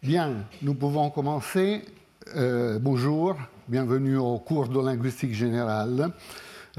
[0.00, 1.82] Bien, nous pouvons commencer.
[2.36, 3.34] Euh, bonjour,
[3.66, 6.12] bienvenue au cours de linguistique générale.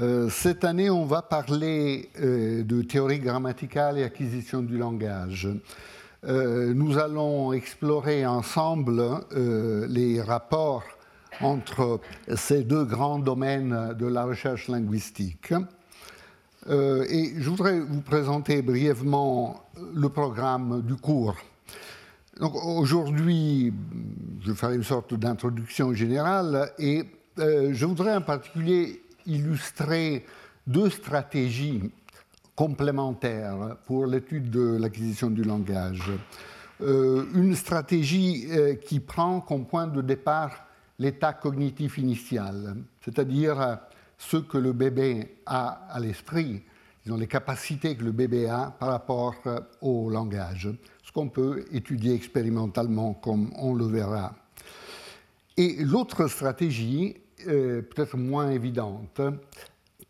[0.00, 5.48] Euh, cette année, on va parler euh, de théorie grammaticale et acquisition du langage.
[6.24, 9.02] nous allons explorer ensemble
[9.86, 10.84] les rapports
[11.42, 12.00] entre
[12.34, 15.52] ces deux grands domaines de la recherche linguistique.
[16.70, 19.62] et je voudrais vous présenter brièvement
[19.94, 21.36] le programme du cours
[22.40, 23.72] aujourd'hui,
[24.40, 27.04] je ferai une sorte d'introduction générale et
[27.38, 30.24] euh, je voudrais en particulier illustrer
[30.66, 31.90] deux stratégies
[32.54, 36.10] complémentaires pour l'étude de l'acquisition du langage.
[36.80, 40.66] Euh, une stratégie euh, qui prend comme point de départ
[40.98, 43.78] l'état cognitif initial, c'est-à-dire
[44.18, 46.62] ce que le bébé a à l'esprit,
[47.06, 49.34] les capacités que le bébé a par rapport
[49.80, 50.68] au langage
[51.10, 54.32] ce qu'on peut étudier expérimentalement, comme on le verra.
[55.56, 57.16] Et l'autre stratégie,
[57.48, 59.20] euh, peut-être moins évidente,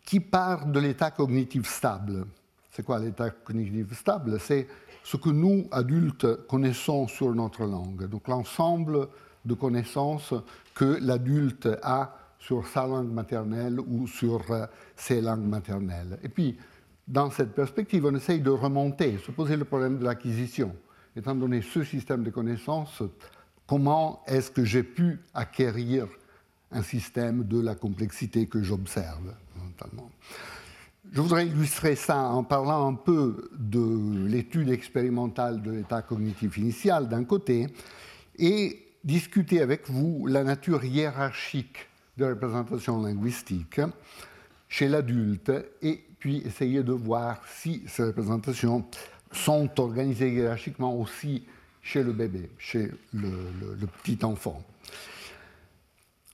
[0.05, 2.27] qui part de l'état cognitif stable.
[2.69, 4.39] C'est quoi l'état cognitif stable?
[4.39, 4.67] C'est
[5.03, 8.07] ce que nous, adultes, connaissons sur notre langue.
[8.07, 9.07] Donc l'ensemble
[9.43, 10.35] de connaissances
[10.75, 16.19] que l'adulte a sur sa langue maternelle ou sur euh, ses langues maternelles.
[16.21, 16.59] Et puis,
[17.07, 20.75] dans cette perspective, on essaye de remonter, se poser le problème de l'acquisition
[21.15, 23.03] étant donné ce système de connaissances,
[23.67, 26.07] comment est-ce que j'ai pu acquérir
[26.71, 29.33] un système de la complexité que j'observe
[31.11, 37.09] Je voudrais illustrer ça en parlant un peu de l'étude expérimentale de l'état cognitif initial
[37.09, 37.67] d'un côté
[38.37, 43.81] et discuter avec vous la nature hiérarchique de la représentation linguistique
[44.69, 45.51] chez l'adulte
[45.81, 48.85] et puis essayer de voir si ces représentations
[49.31, 51.45] sont organisées hiérarchiquement aussi
[51.81, 54.61] chez le bébé, chez le, petit enfant.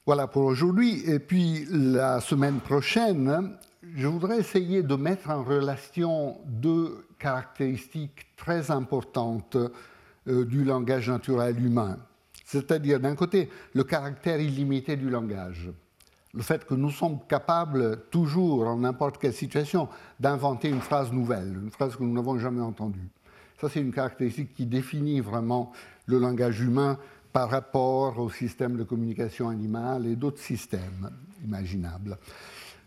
[0.06, 1.04] Voilà pour aujourd'hui.
[1.10, 3.58] Et puis la semaine prochaine,
[3.96, 9.58] je voudrais essayer de mettre en relation deux caractéristiques très importantes
[10.28, 11.98] euh, du langage naturel humain.
[12.46, 15.70] C'est-à-dire, d'un côté, le caractère illimité du langage
[16.38, 19.90] le fait que nous sommes capables toujours, en n'importe quelle situation,
[20.20, 23.10] d'inventer une phrase nouvelle, une phrase que nous n'avons jamais entendue.
[23.60, 25.72] Ça, c'est une caractéristique qui définit vraiment
[26.06, 27.00] le langage humain
[27.34, 31.10] par rapport au système de communication animale et d'autres systèmes
[31.44, 32.20] imaginables.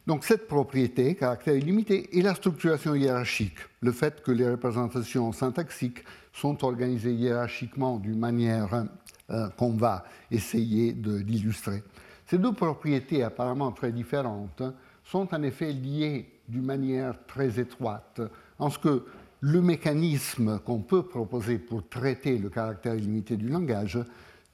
[0.06, 6.04] Donc cette propriété, caractère illimité, et la structuration hiérarchique, le fait que les représentations syntaxiques
[6.32, 8.86] sont organisées hiérarchiquement d'une manière
[9.30, 11.82] euh, qu'on va essayer d'illustrer.
[12.30, 14.62] Ces deux propriétés apparemment très différentes
[15.02, 18.20] sont en effet liées d'une manière très étroite,
[18.56, 19.04] en ce que
[19.40, 23.98] le mécanisme qu'on peut proposer pour traiter le caractère illimité du langage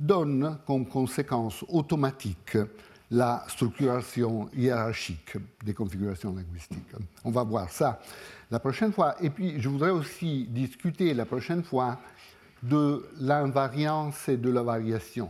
[0.00, 2.56] donne comme conséquence automatique
[3.10, 6.94] la structuration hiérarchique des configurations linguistiques.
[7.24, 8.00] On va voir ça
[8.50, 9.16] la prochaine fois.
[9.20, 12.00] Et puis, je voudrais aussi discuter la prochaine fois
[12.62, 15.28] de l'invariance et de la variation.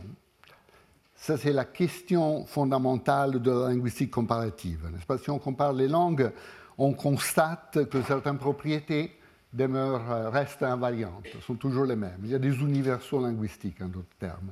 [1.17, 4.87] Ça, c'est la question fondamentale de la linguistique comparative.
[5.07, 5.17] Pas?
[5.17, 6.31] Si on compare les langues,
[6.77, 9.11] on constate que certaines propriétés
[9.51, 12.19] demeurent, euh, restent invariantes, sont toujours les mêmes.
[12.23, 14.51] Il y a des universaux linguistiques, en d'autres termes.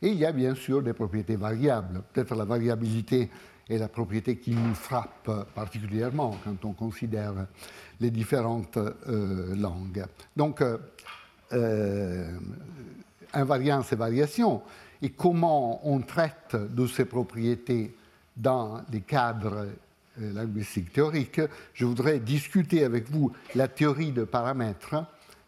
[0.00, 2.02] Et il y a bien sûr des propriétés variables.
[2.12, 3.28] Peut-être la variabilité
[3.68, 7.46] est la propriété qui nous frappe particulièrement quand on considère
[8.00, 10.04] les différentes euh, langues.
[10.36, 10.62] Donc,
[11.52, 12.38] euh,
[13.32, 14.62] invariance et variation,
[15.04, 17.94] et comment on traite de ces propriétés
[18.34, 19.68] dans les cadres
[20.18, 21.42] euh, linguistiques théoriques,
[21.74, 25.04] je voudrais discuter avec vous la théorie de paramètres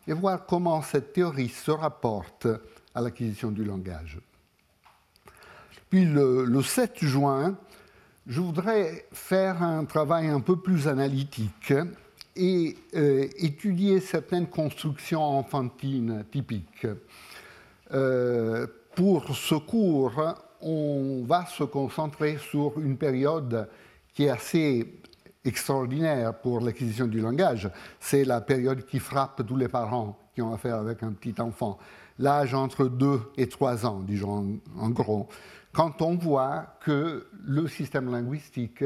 [0.06, 2.46] et voir comment cette théorie se rapporte
[2.94, 4.19] à l'acquisition du langage.
[5.88, 7.56] Puis le, 7 juin,
[8.26, 11.72] je voudrais faire un travail un peu plus analytique
[12.36, 16.86] et euh, étudier certaines constructions enfantines typiques.
[17.94, 18.66] Euh,
[18.96, 20.22] pour ce cours,
[20.62, 23.69] on va se concentrer sur une période
[24.14, 25.00] qui est assez
[25.44, 27.70] extraordinaire pour l'acquisition du langage.
[28.00, 31.78] C'est la période qui frappe tous les parents qui ont affaire avec un petit enfant.
[32.19, 35.28] L'âge entre 2 et 3 ans, disons en, gros.
[35.75, 38.82] Quand on voit que le système linguistique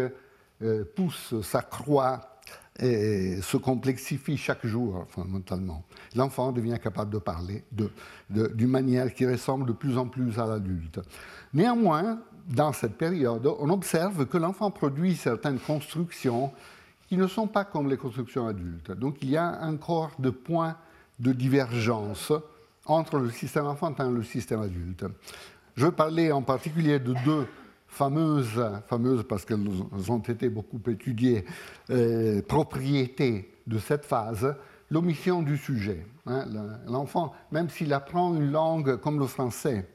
[0.62, 2.29] euh, pousse, s'accroît
[2.78, 5.84] et se complexifie chaque jour fondamentalement.
[6.14, 7.64] L'enfant devient capable de parler
[8.30, 11.00] d'une manière qui ressemble de plus en plus à l'adulte.
[11.52, 16.52] Néanmoins, dans cette période, on observe que l'enfant produit certaines constructions
[17.08, 18.92] qui ne sont pas comme les constructions adultes.
[18.92, 20.76] Donc il y a encore de points
[21.18, 22.32] de divergence
[22.86, 25.04] entre le système enfantin et le système adulte.
[25.76, 27.46] Je vais parler en particulier de deux
[27.90, 29.68] fameuses, fameuses parce qu'elles
[30.08, 31.44] ont été beaucoup étudiées,
[31.90, 34.54] euh, propriétés de cette phase,
[34.90, 36.06] l'omission du sujet.
[36.26, 36.46] Hein.
[36.86, 39.88] L'enfant, même s'il apprend une langue comme le français,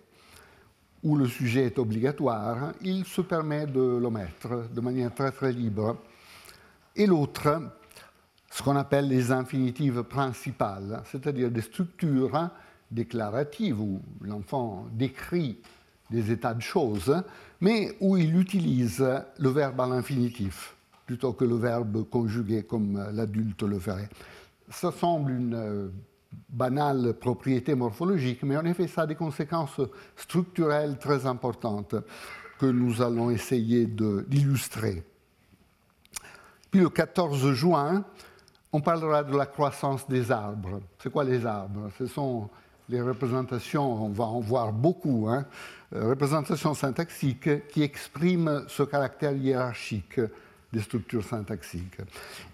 [1.04, 5.98] où le sujet est obligatoire, il se permet de l'omettre de manière très très libre.
[6.96, 7.62] Et l'autre,
[8.52, 12.50] ce qu'on appelle les infinitives principales, c'est-à-dire des structures
[12.92, 15.60] déclaratives où l'enfant décrit
[16.10, 17.24] des états de choses,
[17.62, 19.06] mais où il utilise
[19.38, 20.76] le verbe à l'infinitif
[21.06, 24.10] plutôt que le verbe conjugué comme l'adulte le ferait.
[24.70, 25.88] Ça semble une euh,
[26.50, 29.80] banale propriété morphologique, mais en effet, ça a des conséquences
[30.16, 31.96] structurelles très importantes
[32.60, 35.04] que nous allons essayer d'illustrer.
[36.72, 38.04] Puis le 14 juin,
[38.74, 40.82] on parlera de la croissance des arbres.
[41.00, 41.90] C'est quoi les arbres?
[41.98, 42.50] Ce sont
[42.90, 45.46] les représentations, on va en voir beaucoup, hein,
[45.96, 50.20] euh, représentations syntaxiques qui expriment ce caractère hiérarchique
[50.72, 52.02] des structures syntaxiques.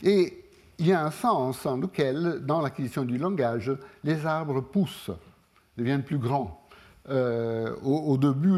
[0.04, 0.46] Et
[0.78, 3.72] il y a un sens en lequel, dans l'acquisition du langage,
[4.04, 5.12] les arbres poussent,
[5.78, 6.62] deviennent plus grands.
[7.10, 8.58] Euh, au, début,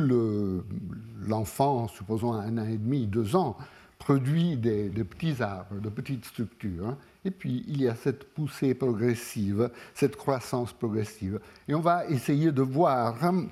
[1.25, 3.55] l'enfant, supposons un an et demi, deux ans,
[3.99, 6.89] produit des, petits arbres, de petites structures.
[6.89, 6.97] Hein.
[7.23, 11.39] Et puis, il y a cette poussée progressive, cette croissance progressive.
[11.69, 13.43] Et on va essayer de voir, euh,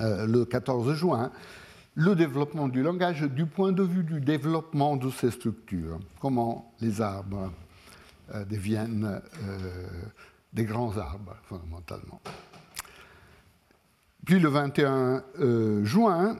[0.00, 1.30] le 14 juin,
[1.94, 6.00] le développement du langage du point de vue du développement de ces structures.
[6.20, 7.52] Comment les arbres
[8.34, 9.86] euh, deviennent euh,
[10.52, 12.20] des grands arbres, fondamentalement.
[14.24, 15.22] Puis le 21
[15.84, 16.38] juin,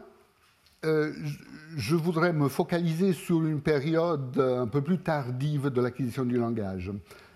[0.83, 6.91] je voudrais me focaliser sur une période un peu plus tardive de l'acquisition du langage.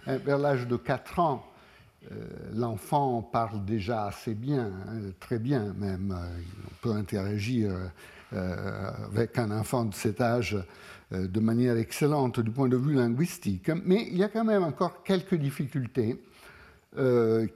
[0.09, 1.48] Euh, vers l'âge de 4 ans, euh,
[2.55, 6.17] l'enfant parle déjà assez bien, hein, très bien même.
[6.67, 7.73] On peut interagir
[8.33, 10.57] euh, avec un enfant de cet âge
[11.11, 15.03] de manière excellente du point de vue linguistique, mais il y a quand même encore
[15.03, 16.23] quelques difficultés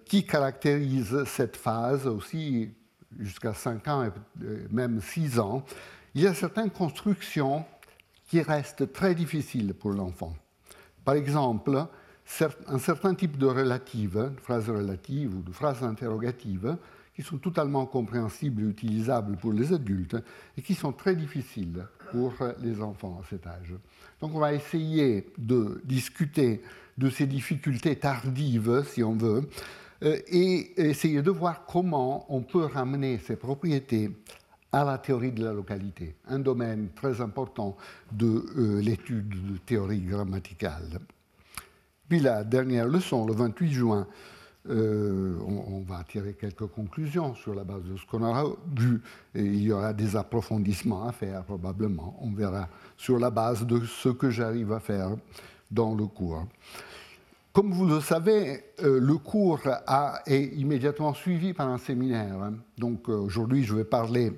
[0.07, 2.71] qui caractérisent cette phase aussi
[3.19, 4.11] jusqu'à 5 ans et
[4.71, 5.65] même 6 ans,
[6.15, 7.65] il y a certaines constructions
[8.29, 10.35] qui restent très difficiles pour l'enfant.
[11.05, 11.87] Par exemple,
[12.69, 16.77] un certain type de relatives, de phrases relatives ou de phrases interrogatives,
[17.15, 20.17] qui sont totalement compréhensibles et utilisables pour les adultes
[20.57, 23.75] et qui sont très difficiles pour les enfants à cet âge.
[24.21, 26.63] Donc on va essayer de discuter
[26.97, 29.49] de ces difficultés tardives, si on veut,
[30.03, 34.11] euh, et essayer de voir comment on peut ramener ces propriétés
[34.73, 37.77] à la théorie de la localité, un domaine très important
[38.11, 40.99] de euh, l'étude de théorie grammaticale.
[42.13, 44.07] Puis la dernière leçon, le 28 juin,
[44.69, 48.45] euh, on, va tirer quelques conclusions sur la base de ce qu'on aura
[48.77, 49.01] vu.
[49.35, 52.19] Il y aura des approfondissements à faire, probablement.
[52.21, 52.69] On verra
[52.99, 55.17] sur la base de ce que j'arrive à faire
[55.71, 56.45] dans le cours.
[57.55, 62.53] Comme vous le savez, euh, le cours a, est immédiatement suivi par un séminaire.
[62.77, 64.35] Donc euh, aujourd'hui, je vais parler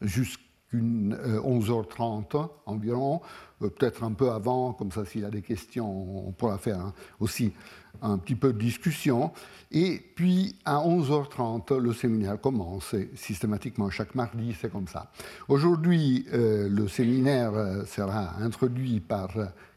[0.00, 3.20] jusqu'à 11h30 euh, environ,
[3.58, 6.92] peut-être un peu avant, comme ça s'il y a des questions, on pourra faire hein,
[7.20, 7.52] aussi
[8.00, 9.32] un petit peu de discussion.
[9.72, 15.10] Et puis à 11h30, le séminaire commence, systématiquement chaque mardi, c'est comme ça.
[15.48, 17.52] Aujourd'hui, le séminaire
[17.86, 19.30] sera introduit par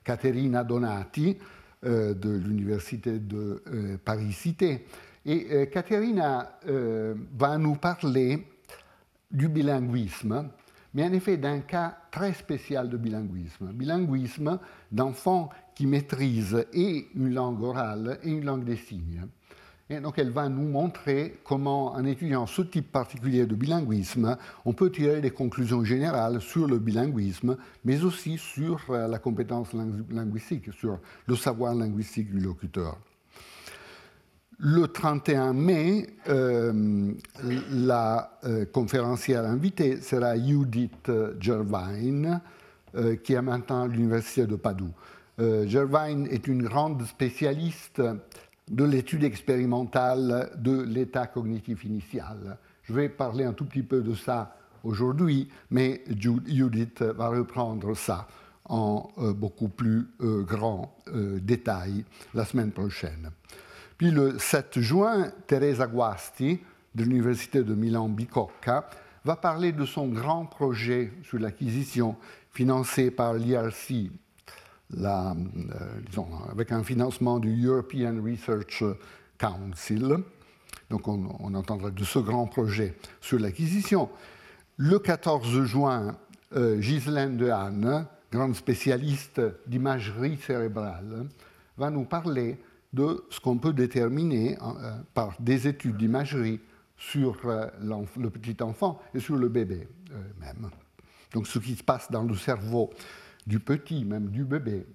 [0.03, 1.37] Caterina Donati,
[1.83, 4.85] euh, de l'Université de euh, Paris-Cité.
[5.25, 8.45] Et Caterina euh, va nous parler
[9.31, 10.47] du bilinguisme,
[10.93, 13.71] mais en effet d'un cas très spécial de bilinguisme.
[13.73, 14.59] Bilinguisme
[14.91, 19.27] d'enfants qui maîtrisent et une langue orale et une langue des signes.
[19.89, 24.71] Et donc elle va nous montrer comment, en étudiant ce type particulier de bilinguisme, on
[24.71, 29.73] peut tirer des conclusions générales sur le bilinguisme, mais aussi sur euh, la compétence
[30.09, 32.97] linguistique, sur le savoir linguistique du locuteur.
[34.63, 37.11] Le 31 mai, euh,
[37.71, 42.39] la euh, conférencière invitée sera Judith Gervain,
[43.23, 44.93] qui est maintenant à l'Université de Padoue.
[45.39, 48.03] Gervain est une grande spécialiste
[48.69, 52.57] de l'étude expérimentale de l'état cognitif initial.
[52.83, 58.27] Je vais parler un tout petit peu de ça aujourd'hui, mais Judith va reprendre ça
[58.71, 63.31] en euh, beaucoup plus euh, grand euh, détail la semaine prochaine.
[64.01, 66.59] Puis le 7 juin, Teresa Guasti,
[66.95, 68.89] de l'Université de Milan-Bicocca,
[69.23, 72.15] va parler de son grand projet sur l'acquisition
[72.49, 74.09] financé par l'IRC
[74.97, 75.33] euh,
[76.51, 78.83] avec un financement du European Research
[79.37, 80.17] Council.
[80.89, 84.09] Donc on, entendra de ce grand projet sur l'acquisition.
[84.77, 86.17] Le 14 juin,
[86.55, 91.27] euh, Ghislaine Dehaene, grande spécialiste d'imagerie cérébrale,
[91.77, 92.57] va nous parler
[92.93, 96.59] de ce qu'on peut déterminer euh, par des études d'imagerie
[96.97, 97.67] sur euh,
[98.17, 100.69] le petit enfant et sur le bébé euh, même.
[101.33, 102.89] Donc ce qui se passe dans le cerveau
[103.47, 104.85] du petit, même du bébé,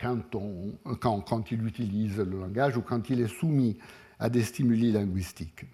[0.00, 3.78] quand, on, quand, quand, il utilise le langage ou quand il est soumis
[4.18, 5.64] à des stimuli linguistiques.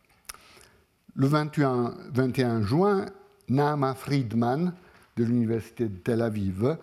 [1.15, 3.07] Le 21, 21 juin,
[3.49, 4.73] Nama Friedman
[5.17, 6.77] de l'Université de Tel Aviv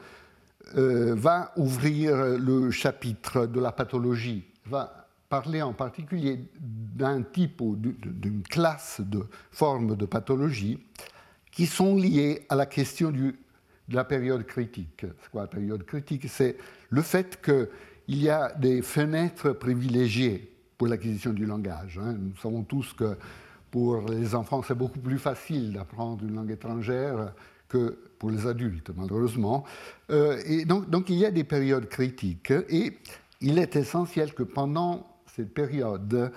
[0.74, 8.44] va ouvrir le chapitre de la pathologie, va parler en particulier d'un type ou d'une
[8.44, 10.80] classe de formes de pathologie
[11.52, 13.34] qui sont liées à la question de
[13.90, 15.06] la période critique.
[15.22, 16.28] C'est quoi la période critique?
[16.30, 16.58] C'est
[16.90, 22.00] le fait qu'il y a des fenêtres privilégiées pour l'acquisition du langage.
[22.02, 22.14] Hein.
[22.20, 23.18] Nous savons tous que
[23.72, 27.34] pour les enfants, c'est beaucoup plus facile d'apprendre une langue étrangère
[27.68, 29.64] que pour les adultes, malheureusement.
[30.10, 32.98] Euh, et donc, il y a des périodes critiques et
[33.42, 36.32] il est essentiel que pendant cette période,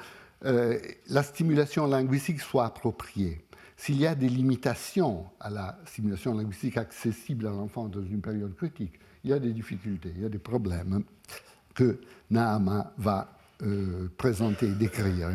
[0.45, 3.45] euh, la stimulation linguistique soit appropriée.
[3.77, 8.55] S'il y a des limitations à la stimulation linguistique accessible à l'enfant dans une période
[8.57, 11.05] critique, il y a des difficultés, il y a des problèmes
[11.75, 15.31] que Naama va euh, présenter et décrire.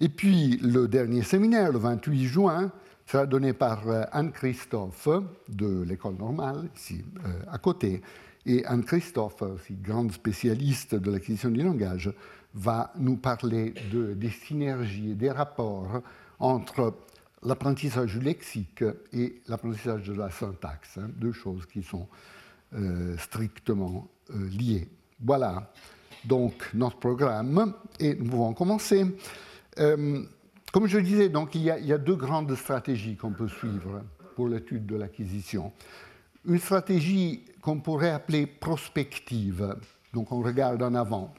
[0.00, 2.72] Et puis le dernier séminaire, le 28 juin,
[3.06, 5.08] sera donné par euh, Anne-Christophe
[5.48, 8.02] de l'école normale, ici euh, à côté.
[8.46, 12.12] Et Anne-Christophe, aussi grande spécialiste de l'acquisition du langage,
[12.54, 16.02] va nous parler de, des synergies des rapports
[16.38, 16.94] entre
[17.42, 22.06] l'apprentissage lexique et l'apprentissage de la syntaxe, hein, deux choses qui sont
[22.74, 24.88] euh, strictement liées.
[25.20, 25.70] Voilà
[26.24, 29.04] donc notre programme et nous pouvons commencer.
[30.74, 34.02] Comme je disais, donc, il, y a, deux grandes stratégies qu'on peut suivre
[34.34, 35.70] pour l'étude de l'acquisition.
[36.44, 39.76] Une stratégie qu'on pourrait appeler prospective,
[40.12, 41.32] donc on regarde en avant.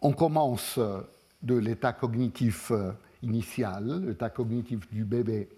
[0.00, 0.80] On commence
[1.40, 2.90] de l'état cognitif euh,
[3.22, 5.48] initial, l'état cognitif du bébé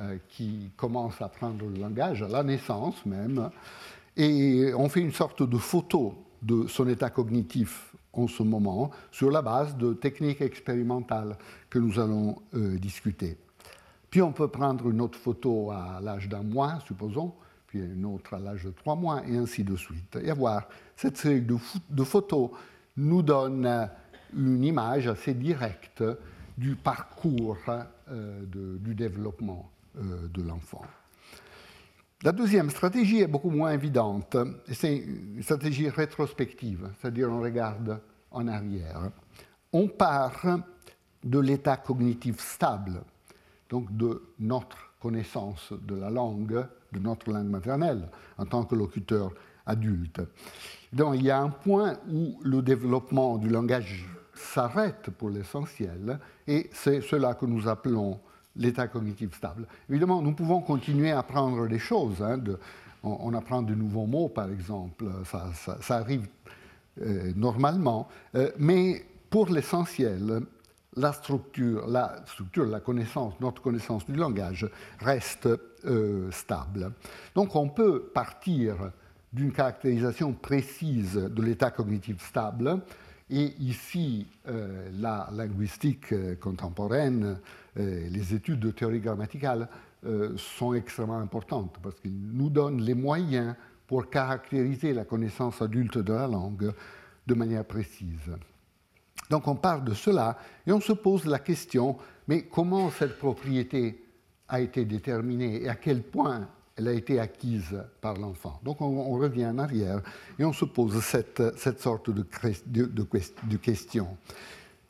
[0.00, 3.48] euh, qui commence à prendre le langage, à la naissance même,
[4.16, 9.30] et on fait une sorte de photo de son état cognitif en ce moment sur
[9.30, 11.36] la base de techniques expérimentales
[11.70, 13.36] que nous allons euh, discuter.
[14.10, 17.32] Puis on peut prendre une autre photo à l'âge d'un mois, supposons,
[17.66, 20.16] puis une autre à l'âge de trois mois, et ainsi de suite.
[20.22, 22.50] Et voir cette série de, photos
[22.96, 23.86] nous donne euh,
[24.36, 26.04] une image assez directe
[26.56, 27.58] du parcours
[28.10, 28.44] euh,
[28.78, 30.82] du développement de l'enfant.
[32.24, 34.34] La deuxième stratégie est beaucoup moins évidente.
[34.72, 38.00] C'est une stratégie rétrospective, c'est-à-dire on regarde
[38.30, 39.10] en arrière.
[39.74, 40.40] On part
[41.22, 43.02] de l'état cognitif stable,
[43.68, 49.30] donc de notre connaissance de la langue, de notre langue maternelle, en tant que locuteur
[49.66, 50.22] adulte.
[50.94, 56.70] Donc il y a un point où le développement du langage s'arrête pour l'essentiel, et
[56.72, 58.18] c'est cela que nous appelons
[58.56, 59.66] l'état cognitif stable.
[59.88, 62.22] Évidemment, nous pouvons continuer à apprendre des choses.
[62.22, 62.40] Hein,
[63.02, 66.26] on, apprend de nouveaux mots, par exemple, ça, arrive
[67.02, 70.42] euh, normalement, euh, mais pour l'essentiel,
[70.96, 74.68] la structure, la structure, la connaissance, notre connaissance du langage
[75.00, 75.48] reste
[75.84, 76.92] euh, stable.
[77.34, 78.92] Donc on peut partir
[79.32, 82.80] d'une caractérisation précise de l'état cognitif stable,
[83.30, 87.38] et ici, la linguistique contemporaine
[87.76, 89.68] euh, les études de théorie grammaticale
[90.06, 93.56] euh, sont extrêmement importantes parce qu'ils nous donnent les moyens
[93.88, 96.72] pour caractériser la connaissance adulte de la langue
[97.26, 98.30] de manière précise.
[99.28, 101.96] Donc on parle de cela et on se pose la question,
[102.28, 104.04] mais comment cette propriété
[104.46, 108.60] a été déterminée et à quel point elle a été acquise par l'enfant.
[108.64, 110.00] Donc on, revient en arrière
[110.38, 112.24] et on se pose cette, cette sorte de,
[112.66, 114.16] de, de question.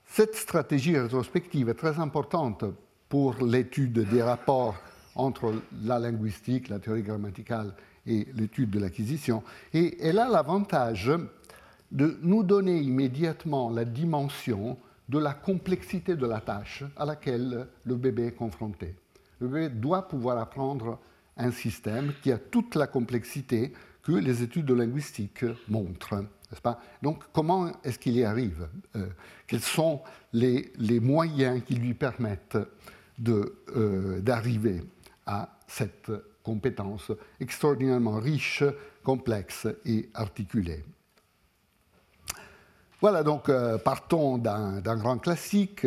[0.06, 2.64] Cette stratégie rétrospective est très importante
[3.08, 4.76] pour l'étude des rapports
[5.14, 7.74] entre la linguistique, la théorie grammaticale
[8.06, 9.42] et l'étude de l'acquisition.
[9.72, 11.10] Et elle a l'avantage
[11.92, 17.94] de nous donner immédiatement la dimension de la complexité de la tâche à laquelle le
[17.94, 18.96] bébé est confronté.
[19.38, 20.98] Le bébé doit pouvoir apprendre
[21.36, 23.72] un système qui a toute la complexité
[24.02, 26.24] que les études de linguistique montrent.
[27.02, 29.06] Donc, comment est-ce qu'il y arrive euh,
[29.46, 32.58] Quels sont les, moyens qui lui permettent
[33.26, 34.82] euh, d'arriver
[35.26, 36.12] à cette
[36.42, 37.10] compétence
[37.40, 38.62] extraordinairement riche,
[39.02, 40.84] complexe et articulée?
[43.00, 45.86] Voilà, donc, euh, partons d'un grand classique.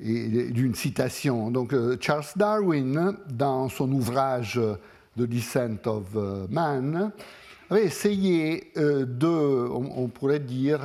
[0.00, 1.50] Et d'une citation.
[1.50, 4.60] Donc, Charles Darwin, dans son ouvrage
[5.16, 6.14] The Descent of
[6.50, 7.12] Man,
[7.70, 10.80] avait essayé de, on, pourrait dire,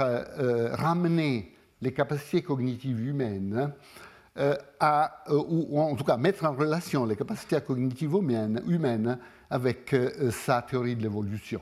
[0.73, 3.71] ramener les capacités cognitives humaines
[4.79, 9.17] à, ou, en tout cas mettre en relation les capacités cognitives humaines, humaines
[9.49, 9.95] avec
[10.31, 11.61] sa théorie de l'évolution.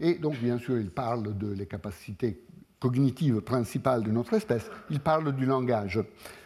[0.00, 2.40] Et donc, bien sûr, il parle de les capacités
[2.80, 6.00] cognitives principales de notre espèce, il parle du langage.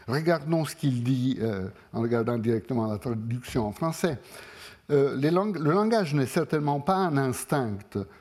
[0.08, 4.18] Regardons ce qu'il dit euh, en regardant directement la traduction en français.
[4.90, 7.78] Euh, le langage n'est certainement pas un instinct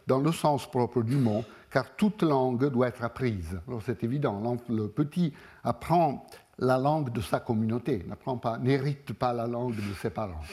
[0.08, 3.60] dans le sens propre du mot, car toute langue doit être apprise.
[3.86, 5.34] C'est évident, le petit
[5.64, 6.26] apprend
[6.60, 10.44] la langue de sa communauté, n'apprend pas, n'hérite pas la langue de ses parents.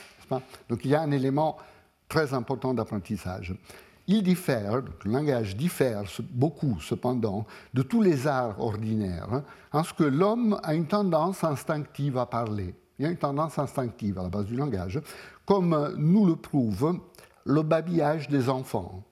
[0.68, 1.56] Donc il y a un élément
[2.08, 3.54] très important d'apprentissage.
[4.10, 9.92] Il diffère, le langage diffère beaucoup cependant de tous les arts ordinaires, hein, en ce
[9.92, 12.74] que l'homme a une tendance instinctive à parler.
[12.98, 14.98] Il y a une tendance instinctive à la base du langage,
[15.44, 16.98] comme nous le prouve
[17.44, 19.02] le babillage des enfants.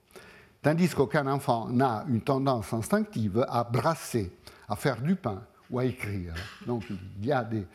[0.63, 4.33] Tandis qu'aucun enfant n'a une tendance instinctive à brasser,
[4.67, 6.33] à faire du pain ou à écrire.
[6.67, 7.67] Donc il y a des,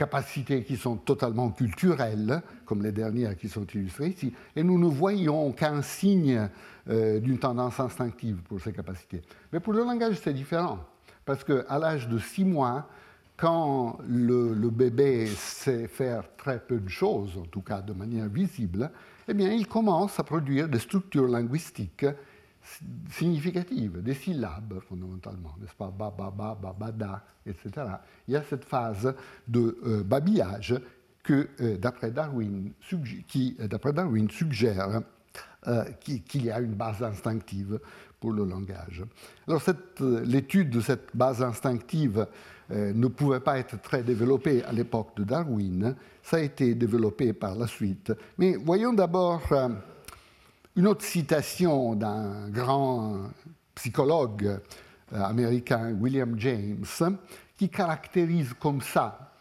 [0.00, 4.86] capacités qui sont totalement culturelles, comme les dernières qui sont illustrées ici, et nous ne
[4.86, 6.48] voyons qu'un signe
[6.88, 9.22] euh, d'une tendance instinctive pour ces capacités.
[9.52, 10.78] Mais pour le langage, c'est différent,
[11.24, 12.88] parce qu'à l'âge de six mois,
[13.36, 18.90] quand le, bébé sait faire très peu de choses, en tout cas de manière visible,
[19.26, 22.06] eh bien, il commence à produire des structures linguistiques
[23.10, 25.90] significative, des syllabes fondamentalement, n'est-ce pas?
[25.90, 27.70] Ba, ba, ba, ba, ba, da, etc.
[28.28, 29.14] Il y a cette phase
[29.48, 30.74] de euh, babillage
[31.22, 32.72] que, euh, d'après Darwin,
[33.26, 35.00] qui, d'après Darwin, suggère
[36.00, 37.78] qu'il y a une base instinctive
[38.18, 39.04] pour le langage.
[39.46, 39.62] Alors
[40.24, 42.26] l'étude de cette base instinctive
[42.70, 47.56] ne pouvait pas être très développée à l'époque de Darwin, ça a été développé par
[47.56, 48.12] la suite.
[48.38, 49.42] Mais voyons d'abord
[50.76, 53.30] une autre citation d'un grand
[53.74, 54.60] psychologue
[55.12, 56.84] euh, américain, William James,
[57.56, 59.32] qui caractérise comme ça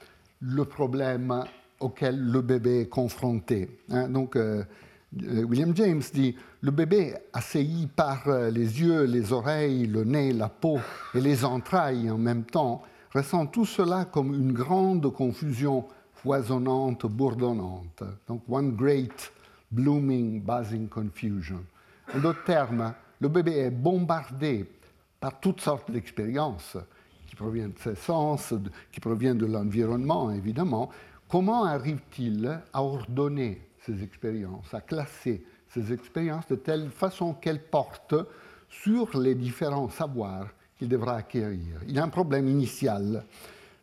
[0.42, 1.44] le problème
[1.80, 3.80] auquel le bébé est confronté.
[3.90, 4.10] Hein.
[4.10, 4.64] donc, euh, euh,
[5.12, 10.80] William James dit Le bébé, assailli par les yeux, les oreilles, le nez, la peau
[11.15, 18.04] et les entrailles en même temps, ressent tout cela comme une grande confusion foisonnante, bourdonnante.
[18.28, 19.32] Donc, one great
[19.72, 21.63] blooming, buzzing confusion.
[22.13, 24.65] En d'autres termes, le bébé est bombardé
[25.19, 26.78] par toutes sortes d'expériences
[27.28, 28.54] qui proviennent de ses sens,
[28.91, 30.89] qui proviennent de l'environnement, évidemment.
[31.28, 38.15] Comment arrive-t-il à ordonner ces expériences, à classer ces expériences de telle façon qu'elles portent
[38.70, 41.82] sur les différents savoirs qu'il devra acquérir.
[41.88, 43.24] Il y a un problème initial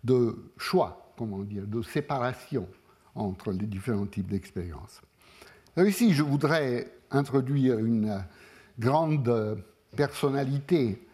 [0.02, 2.66] de choix, comment dire, de séparation
[3.14, 5.00] entre les différents types d'expériences.
[5.76, 8.24] Ici, je voudrais introduire une
[8.78, 9.62] grande
[9.94, 11.06] personnalité,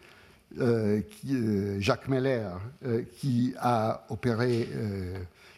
[0.59, 2.49] euh, euh, Jacques Meller,
[2.85, 4.67] euh, qui a opéré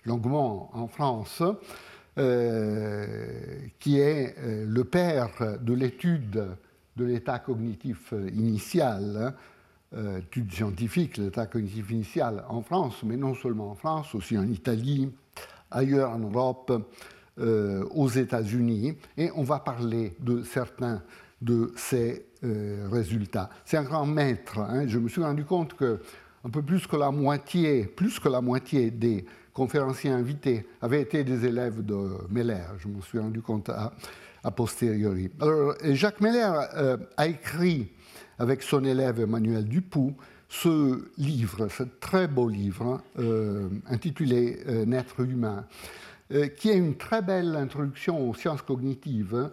[0.06, 1.44] longuement en France,
[2.16, 6.48] qui est le père de l'étude
[6.96, 9.36] de l'état cognitif initial,
[10.20, 15.12] étude scientifique, l'état cognitif initial en France, mais non seulement en France, aussi en Italie,
[15.72, 16.72] ailleurs en Europe,
[17.38, 21.04] euh, aux États-Unis et on va parler de certains
[21.42, 23.50] de ces euh, résultats.
[23.66, 24.58] C'est un grand maître.
[24.60, 24.88] Hein.
[24.88, 26.00] Je me suis rendu compte que
[26.46, 31.24] un peu plus que la moitié, plus que la moitié des conférenciers invités avaient été
[31.24, 31.96] des élèves de
[32.30, 32.68] Meller.
[32.78, 33.92] Je me suis rendu compte à,
[34.52, 35.32] posteriori.
[35.42, 37.88] Alors, Jacques Meller euh, a écrit
[38.38, 40.14] avec son élève Emmanuel Dupoux
[40.48, 43.02] ce livre, ce très beau livre
[43.90, 45.66] intitulé Naître humain.
[46.32, 49.52] Euh, qui est une très belle introduction aux sciences cognitives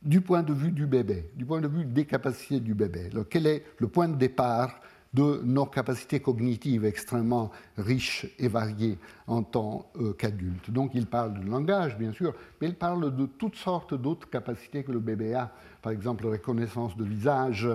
[0.00, 3.10] du point de vue du bébé, du point de vue des capacités du bébé.
[3.28, 4.78] quel est le point de départ
[5.14, 10.70] de nos capacités cognitives extrêmement riches et variées en tant euh, qu'adulte.
[10.70, 14.82] Donc il parle du langage, bien sûr, mais il parle de toutes sortes d'autres capacités
[14.82, 17.68] que le bébé a, par exemple reconnaissance de visage,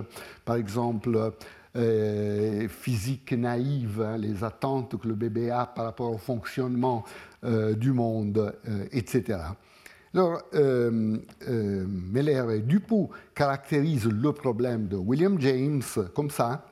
[0.46, 1.32] par exemple
[1.76, 7.06] euh, physique naïve, hein, les attentes que le bébé a par rapport au fonctionnement
[7.44, 9.40] euh, du monde, euh, etc.
[10.16, 15.84] Alors, Meller et Dupoux caractérisent le problème de William James
[16.16, 16.66] comme ça.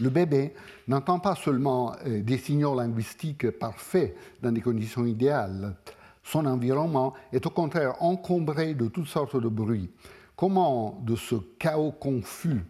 [0.00, 0.54] Le bébé
[0.88, 5.74] n'entend pas seulement des signaux linguistiques parfaits dans des conditions idéales.
[6.22, 9.90] Son environnement est au contraire encombré de toutes sortes de bruits.
[10.36, 12.62] Comment de ce chaos confus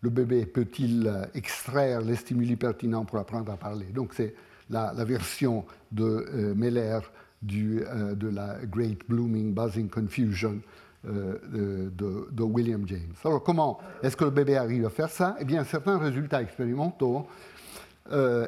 [0.00, 3.86] le bébé peut-il extraire les stimuli pertinents pour apprendre à parler?
[3.86, 4.34] Donc c'est
[4.70, 7.00] la, version de Meller
[7.42, 7.82] du,
[8.14, 10.60] de la Great Blooming Buzzing Confusion
[11.04, 11.90] de,
[12.30, 13.14] de, William James.
[13.24, 15.36] Alors comment est-ce que le bébé arrive à faire ça?
[15.40, 17.26] Eh bien, certains résultats expérimentaux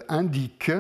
[0.09, 0.73] indiquent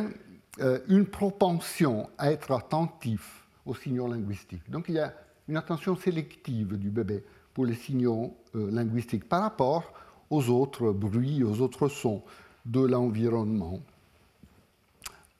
[0.88, 4.68] une propension à être attentif aux signaux linguistiques.
[4.70, 5.14] Donc il y a
[5.48, 9.92] une attention sélective du bébé pour les signaux euh, linguistiques par rapport
[10.30, 12.22] aux autres bruits, aux autres sons
[12.64, 13.80] de l'environnement.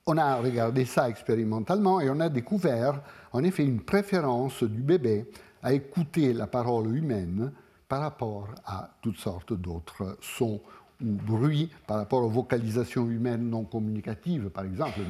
[0.07, 3.01] On a regardé ça expérimentalement et on a découvert
[3.33, 5.27] en effet une préférence du bébé
[5.62, 7.53] à écouter la parole humaine
[7.88, 10.61] par rapport à toutes sortes d'autres sons
[11.03, 15.01] ou bruits, par rapport aux vocalisations humaines non communicatives, par exemple.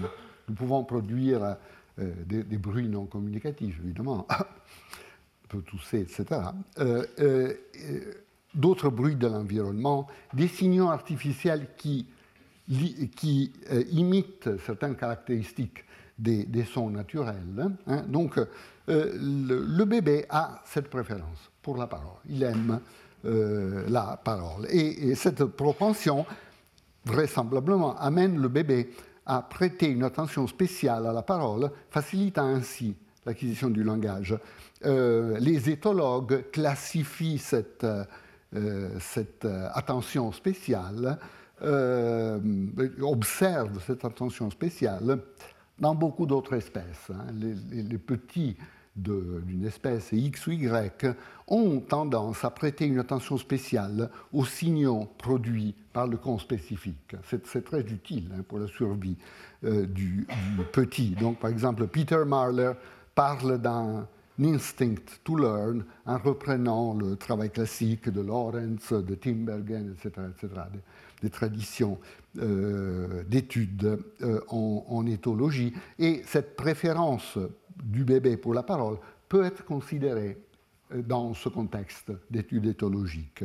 [0.49, 1.57] Nous pouvons produire
[1.99, 4.27] euh, des, bruits non communicatifs, évidemment,
[5.49, 6.41] peut tousser, etc.
[6.79, 7.55] Euh, euh,
[8.55, 12.07] d'autres bruits de l'environnement, des signaux artificiels qui,
[12.69, 15.85] imitent certaines caractéristiques
[16.17, 17.69] des, des sons naturels.
[17.89, 18.05] Hein.
[18.07, 18.39] Donc,
[18.91, 22.19] le, bébé a cette préférence pour la parole.
[22.29, 22.81] Il aime
[23.25, 24.67] la parole.
[24.71, 26.27] et cette propension,
[27.05, 28.91] vraisemblablement, amène le bébé
[29.27, 34.37] à prêter une attention spéciale à la parole, facilitant ainsi l'acquisition du langage.
[34.85, 37.85] Euh, les éthologues classifient cette,
[38.55, 41.19] euh, attention spéciale,
[41.63, 42.41] euh,
[43.03, 45.19] observent cette attention spéciale
[45.79, 47.11] dans beaucoup d'autres espèces.
[47.11, 47.27] Hein.
[47.35, 48.57] Les, petits
[48.97, 51.07] d'une espèce X ou Y
[51.47, 57.17] ont tendance à prêter une attention spéciale aux signaux produits par le con spécifique.
[57.25, 59.17] C'est très utile hein, pour la survie
[59.65, 60.27] euh, du,
[60.73, 61.11] petit.
[61.11, 62.73] Donc, par exemple, Peter Marler
[63.15, 64.07] parle d'un
[64.41, 70.63] instinct to learn en reprenant le travail classique de Lawrence, de Timbergen, etc., etc.,
[71.23, 71.99] des, traditions
[72.39, 75.75] euh, d'études euh, en, en, éthologie.
[75.99, 77.37] Et cette préférence
[77.83, 80.39] du bébé pour la parole peut être considéré
[80.93, 83.45] euh, dans ce contexte d'études éthologiques.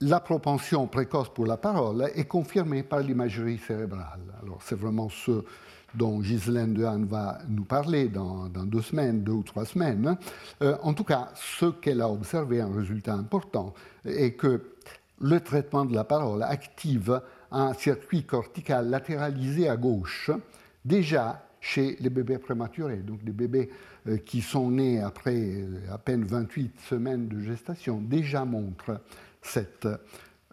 [0.00, 4.20] La propension précoce pour la parole est confirmée par l'imagerie cérébrale.
[4.42, 5.44] Alors, c'est vraiment ce
[5.94, 10.16] dont Ghislaine Dehaene va nous parler dans, deux semaines, deux ou trois semaines.
[10.62, 14.62] Euh, en tout cas, ce qu'elle a observé, un résultat important, est que
[15.20, 17.20] le traitement de la parole active
[17.52, 20.30] un circuit cortical latéralisé à gauche,
[20.84, 23.70] déjà chez les bébés prématurés, donc des bébés
[24.08, 29.00] euh, qui sont nés après euh, à peine 28 semaines de gestation, déjà montrent
[29.40, 29.86] cette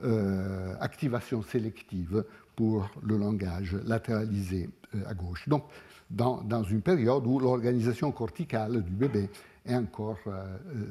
[0.03, 2.23] euh, activation sélective
[2.55, 4.69] pour le langage latéralisé
[5.07, 5.49] à gauche.
[5.49, 5.65] Donc,
[6.11, 9.29] dans, dans, une période où l'organisation corticale du bébé
[9.65, 10.17] est encore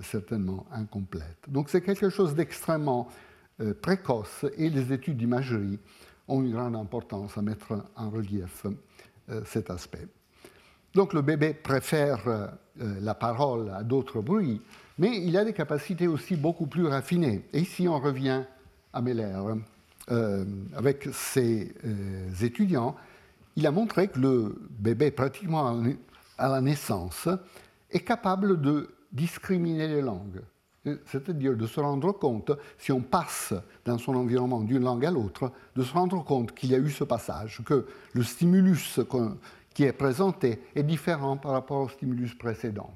[0.02, 1.38] certainement incomplète.
[1.48, 3.09] Donc, c'est quelque chose d'extrêmement
[3.83, 5.81] précoce et les études d'imagerie
[6.28, 8.64] ont une grande importance à mettre en relief
[9.45, 10.07] cet aspect.
[10.95, 14.61] Donc le bébé préfère euh, la parole à d'autres bruits,
[14.99, 17.45] mais il a des capacités aussi beaucoup plus raffinées.
[17.53, 18.43] Et ici, on revient
[18.93, 19.38] à Meller.
[20.11, 21.75] Euh, avec ses
[22.43, 22.97] étudiants,
[23.57, 25.83] il a montré que le bébé, pratiquement
[26.38, 27.29] à la naissance,
[27.91, 30.43] est capable de discriminer les langues
[31.07, 35.53] c'est-à-dire de se rendre compte, si on passe dans son environnement d'une langue à l'autre,
[35.77, 39.01] de se rendre compte qu'il y a eu ce passage, que le stimulus
[39.74, 42.90] qui est présenté est différent par rapport au stimulus précédent.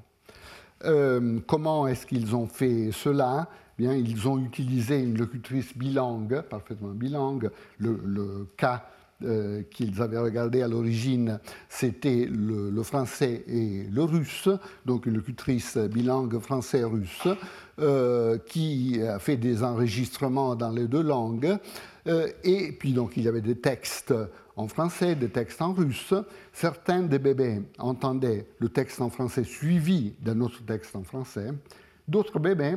[0.85, 3.47] Euh, comment est-ce qu'ils ont fait cela?
[3.77, 7.49] Bien, Ils ont utilisé une locutrice bilingue, parfaitement bilingue.
[7.79, 8.85] Le, le cas
[9.23, 14.49] euh, qu'ils avaient regardé à l'origine, c'était le, français et le russe,
[14.85, 17.27] donc une locutrice bilingue français-russe,
[17.79, 21.57] euh, qui a fait des enregistrements dans les deux langues.
[22.07, 24.13] Euh, et puis donc il y avait des textes
[24.57, 26.13] en français, des textes en russe.
[26.51, 31.51] Certains des bébés entendaient le texte en français suivi d'un autre texte en français.
[32.07, 32.75] D'autres bébés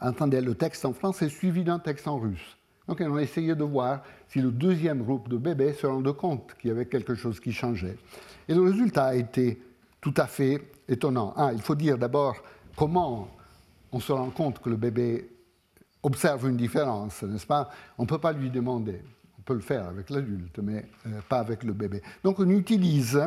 [0.00, 2.56] entendaient le texte en français suivi d'un texte en russe.
[2.92, 6.54] Donc on a essayé de voir si le deuxième groupe de bébés se rendait compte
[6.60, 7.96] qu'il y avait quelque chose qui changeait.
[8.46, 9.62] Et le résultat a été
[9.98, 11.32] tout à fait étonnant.
[11.34, 12.36] Ah, il faut dire d'abord
[12.76, 13.28] comment
[13.92, 15.26] on se rend compte que le bébé
[16.02, 17.70] observe une différence, n'est-ce pas?
[17.96, 19.00] On ne peut pas lui demander.
[19.38, 22.02] On peut le faire avec l'adulte, mais euh, pas avec le bébé.
[22.22, 23.18] Donc on utilise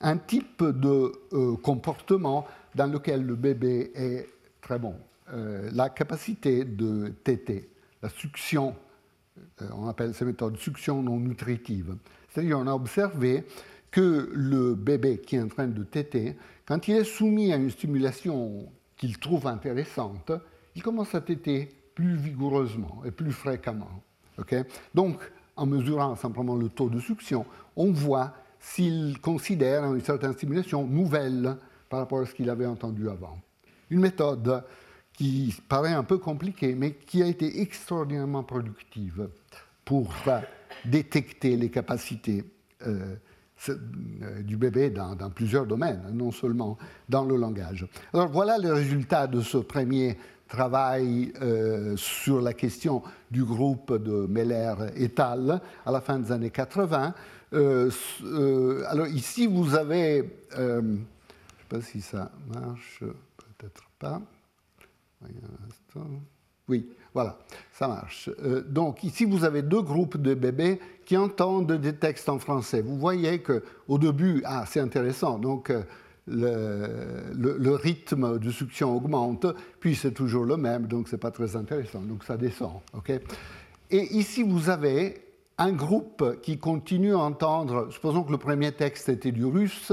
[0.00, 4.26] un type de euh, comportement dans lequel le bébé est
[4.62, 4.94] très bon.
[5.34, 7.68] Euh, la capacité de téter,
[8.02, 8.74] la succion
[9.72, 11.96] on appelle ces méthodes succion non nutritive.
[12.28, 13.44] C'est-à-dire on a observé
[13.90, 17.70] que le bébé qui est en train de téter, quand il est soumis à une
[17.70, 18.66] stimulation
[18.96, 20.32] qu'il trouve intéressante,
[20.74, 23.90] il commence à téter plus vigoureusement et plus fréquemment.
[24.94, 25.18] Donc,
[25.56, 27.44] en mesurant simplement le taux de succion,
[27.76, 31.56] on voit s'il considère une certaine stimulation nouvelle
[31.90, 33.38] par rapport à ce qu'il avait entendu avant.
[33.90, 34.64] Une méthode
[35.12, 39.28] qui paraît un peu compliquée, mais qui a été extraordinairement productive
[39.84, 40.12] pour
[40.84, 42.44] détecter les capacités
[42.86, 43.16] euh,
[43.68, 47.86] euh, du bébé dans, plusieurs domaines, non seulement dans le langage.
[48.12, 54.26] Alors voilà le résultat de ce premier travail euh, sur la question du groupe de
[54.26, 55.60] Meller et al.
[55.86, 57.14] à la fin des années 80.
[57.52, 64.20] alors ici, vous avez, je ne sais pas si ça marche, peut-être pas.
[66.68, 67.38] Oui, voilà,
[67.72, 68.30] ça marche.
[68.42, 72.80] Euh, donc ici, vous avez deux groupes de bébés qui entendent des textes en français.
[72.80, 75.82] Vous voyez qu'au début, ah, c'est intéressant, donc euh,
[76.28, 79.46] le, rythme de succion augmente,
[79.80, 82.80] puis c'est toujours le même, donc c'est pas très intéressant, donc ça descend.
[82.94, 83.12] ok?
[83.90, 85.20] Et ici, vous avez
[85.58, 89.92] un groupe qui continue à entendre, supposons que le premier texte était du russe,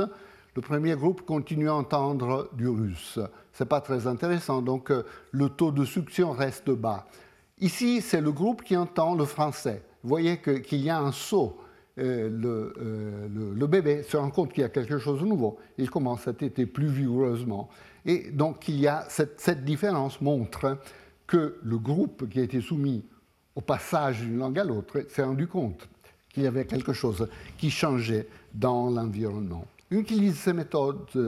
[0.56, 3.20] le premier groupe continue à entendre du russe
[3.60, 7.08] n'est pas très intéressant, donc euh, le taux de succion reste bas.
[7.60, 9.84] Ici, c'est le groupe qui entend le français.
[10.04, 11.58] Vous voyez qu'il y a un saut.
[11.98, 15.58] Euh, euh, le, bébé se rend compte qu'il y a quelque chose de nouveau.
[15.78, 17.69] Il commence à téter plus vigoureusement.
[18.06, 20.78] Et donc, il y a cette, différence montre
[21.28, 23.04] que le groupe qui a été soumis
[23.56, 25.89] au passage d'une langue à l'autre s'est rendu compte
[26.30, 30.38] qu'il y avait quelque chose qui changeait dans l'environnement utilise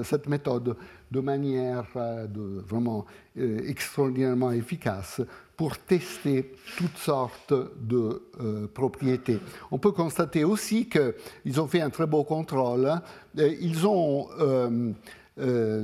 [0.03, 0.75] cette méthode
[1.11, 2.27] de manière euh,
[2.67, 3.05] vraiment
[3.37, 5.21] euh, extraordinairement efficace
[5.57, 9.39] pour tester toutes sortes de euh, propriétés.
[9.69, 12.91] On peut constater aussi qu'ils ont fait un très beau contrôle.
[13.37, 14.27] Ils ont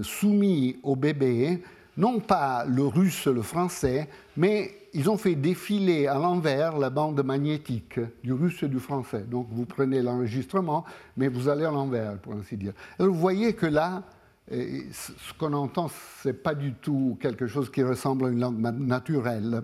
[0.04, 1.62] soumis au bébé
[1.98, 7.24] non pas le russe, le français, mais ils ont fait défiler à l'envers la bande
[7.24, 9.26] magnétique du russe et du français.
[9.28, 10.86] Donc vous prenez l'enregistrement,
[11.18, 12.74] mais vous allez à l'envers, pour ainsi dire.
[13.00, 14.04] Alors vous voyez que là,
[14.50, 15.90] ce qu'on entend,
[16.22, 19.62] ce n'est pas du tout quelque chose qui ressemble à une langue naturelle.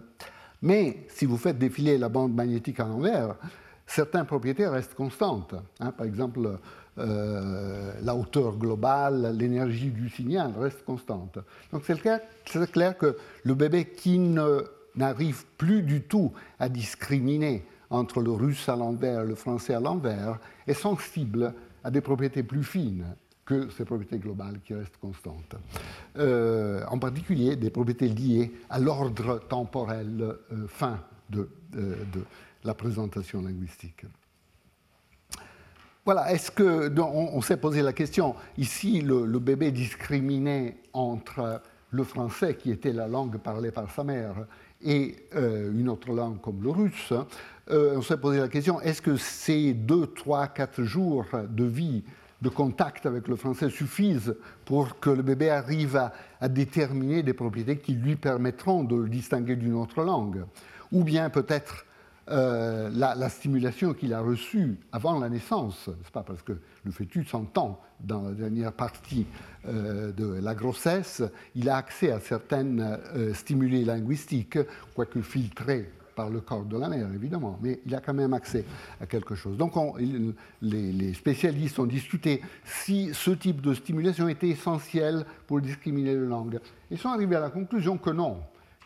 [0.61, 3.35] Mais si vous faites défiler la bande magnétique à l'envers,
[3.85, 5.55] certaines propriétés restent constantes.
[5.79, 5.91] Hein.
[5.91, 6.57] par exemple,
[6.99, 11.39] euh, la hauteur globale, l'énergie du signal reste constante.
[11.71, 12.19] Donc c'est clair,
[12.71, 14.19] clair, que le bébé qui
[14.95, 19.79] n'arrive plus du tout à discriminer entre le russe à l'envers et le français à
[19.79, 23.05] l'envers est sensible à des propriétés plus fines
[23.45, 25.55] que ces propriétés globales qui restent constantes.
[26.17, 32.23] Euh, en particulier des propriétés liées à l'ordre temporel euh, fin de, de
[32.63, 34.05] la présentation linguistique.
[36.05, 36.91] Voilà, est-ce que.
[36.99, 38.35] On, s'est posé la question.
[38.57, 44.45] Ici, le, bébé discriminait entre le français, qui était la langue parlée par sa mère,
[44.81, 47.13] et euh, une autre langue comme le russe.
[47.71, 52.03] Euh, on s'est posé la question est-ce que ces deux, trois, quatre jours de vie,
[52.43, 57.77] de contact avec le français suffisent pour que le bébé arrive à, déterminer des propriétés
[57.77, 60.43] qui lui permettront de le distinguer d'une autre langue.
[60.91, 61.85] Ou bien peut-être
[62.29, 66.53] euh, la, stimulation qu'il a reçue avant la naissance, pas parce que
[66.83, 69.25] le fœtus entend dans la dernière partie
[69.65, 71.23] euh, de la grossesse,
[71.55, 74.59] il a accès à certaines euh, stimuli linguistiques,
[74.93, 78.65] quoique filtrés par le corps de la mère, évidemment, mais il a quand même accès
[79.01, 79.57] à quelque chose.
[79.57, 79.73] Donc
[80.61, 86.59] les, spécialistes ont discuté si ce type de stimulation était essentiel pour discriminer les langues.
[86.91, 88.37] Ils sont arrivés à la conclusion que non,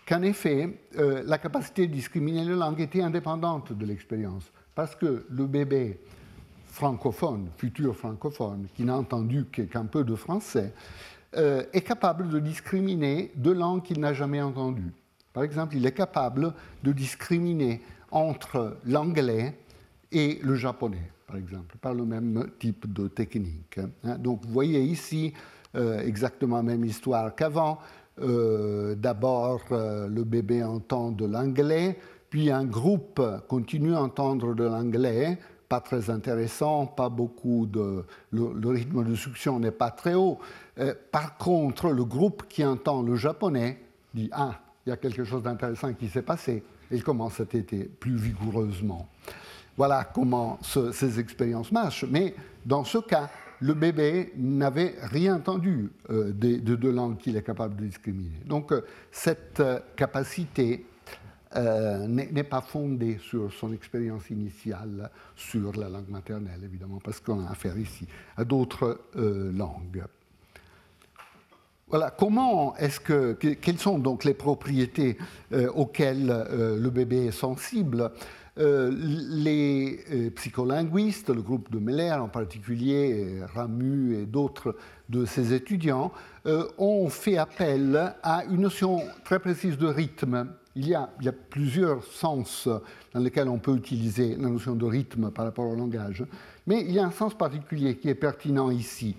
[0.08, 5.26] qu'en effet, euh, la capacité de discriminer les langues était indépendante de l'expérience, parce que
[5.30, 6.00] le bébé
[6.68, 10.74] francophone, futur francophone, qui n'a entendu qu'un peu de français,
[11.36, 14.94] euh, est capable de discriminer deux langues qu'il n'a jamais entendues.
[15.34, 19.58] Par exemple, il est capable de discriminer entre l'anglais
[20.12, 23.80] et le japonais, par exemple, par le même type de technique.
[24.04, 24.18] Hein.
[24.18, 25.34] Donc, vous voyez ici
[25.76, 27.80] euh, exactement la même histoire qu'avant.
[28.20, 34.64] Euh, d'abord, euh, le bébé entend de l'anglais, puis un groupe continue à entendre de
[34.64, 35.38] l'anglais,
[35.70, 38.06] pas très intéressant, pas beaucoup de...
[38.32, 40.40] Le, rythme de succion n'est pas très haut.
[41.12, 43.82] Par contre, le groupe qui entend le japonais
[44.14, 46.64] dit Ah, il y a quelque chose d'intéressant qui s'est passé.
[46.92, 49.10] Il commence à téter plus vigoureusement.
[49.76, 52.06] Voilà comment ces expériences marchent.
[52.10, 52.34] Mais
[52.66, 57.76] dans ce cas, le bébé n'avait rien entendu euh, de, deux langues qu'il est capable
[57.76, 58.40] de discriminer.
[58.46, 60.86] Donc euh, cette euh, capacité
[61.54, 67.50] n'est pas fondée sur son expérience initiale sur la langue maternelle, évidemment, parce qu'on a
[67.50, 70.04] affaire ici à d'autres langues.
[71.90, 75.18] Voilà, comment est-ce que, quelles sont donc les propriétés
[75.74, 78.12] auxquelles le bébé est sensible
[78.58, 84.76] les psycholinguistes, le groupe de Meller en particulier, Ramu et d'autres
[85.08, 86.12] de ses étudiants,
[86.78, 90.48] ont fait appel à une notion très précise de rythme
[90.78, 91.10] il y, a,
[91.50, 92.70] plusieurs sens
[93.14, 96.24] dans lesquels on peut utiliser la notion de rythme par rapport au langage,
[96.68, 99.16] mais il y a un sens particulier qui est pertinent ici.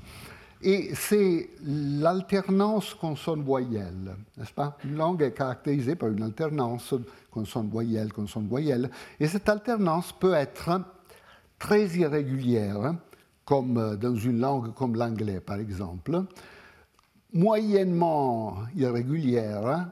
[0.63, 4.77] Et c'est l'alternance consonne-voyelle, n'est-ce pas?
[4.85, 6.95] Une langue est caractérisée par une alternance
[7.31, 8.91] consonne-voyelle, consonne-voyelle,
[9.21, 10.81] et cette alternance peut être
[11.59, 12.95] très irrégulière,
[13.45, 16.25] comme dans une langue comme l'anglais par exemple,
[17.33, 19.91] moyennement irrégulière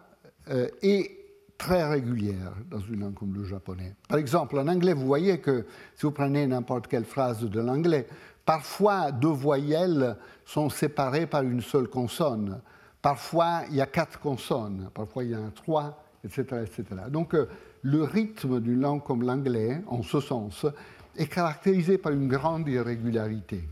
[0.51, 1.13] euh, et
[1.59, 3.95] très régulière dans une langue comme le japonais.
[4.09, 8.07] Par exemple, en anglais, vous voyez que si vous prenez n'importe quelle phrase de l'anglais,
[8.47, 12.63] parfois deux voyelles sont séparées par une seule consonne.
[13.03, 16.65] Parfois, il y a quatre consonnes, parfois il y a un trois, etc.
[16.65, 16.85] etc.
[17.11, 17.49] Donc, euh,
[17.83, 20.67] le rythme d'une langue comme l'anglais, en ce sens,
[21.17, 23.65] est caractérisé par une grande irrégularité.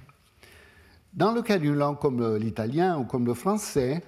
[1.13, 4.03] Dans le cas d'une langue comme l'italien ou comme le français,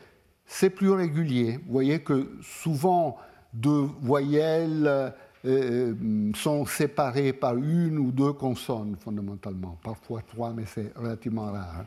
[0.45, 1.59] c'est plus régulier.
[1.67, 3.17] Vous voyez que souvent,
[3.53, 5.13] deux voyelles
[5.47, 11.53] euh, euh, sont séparées par une ou deux consonnes fondamentalement, parfois trois, mais c'est relativement
[11.53, 11.85] rare.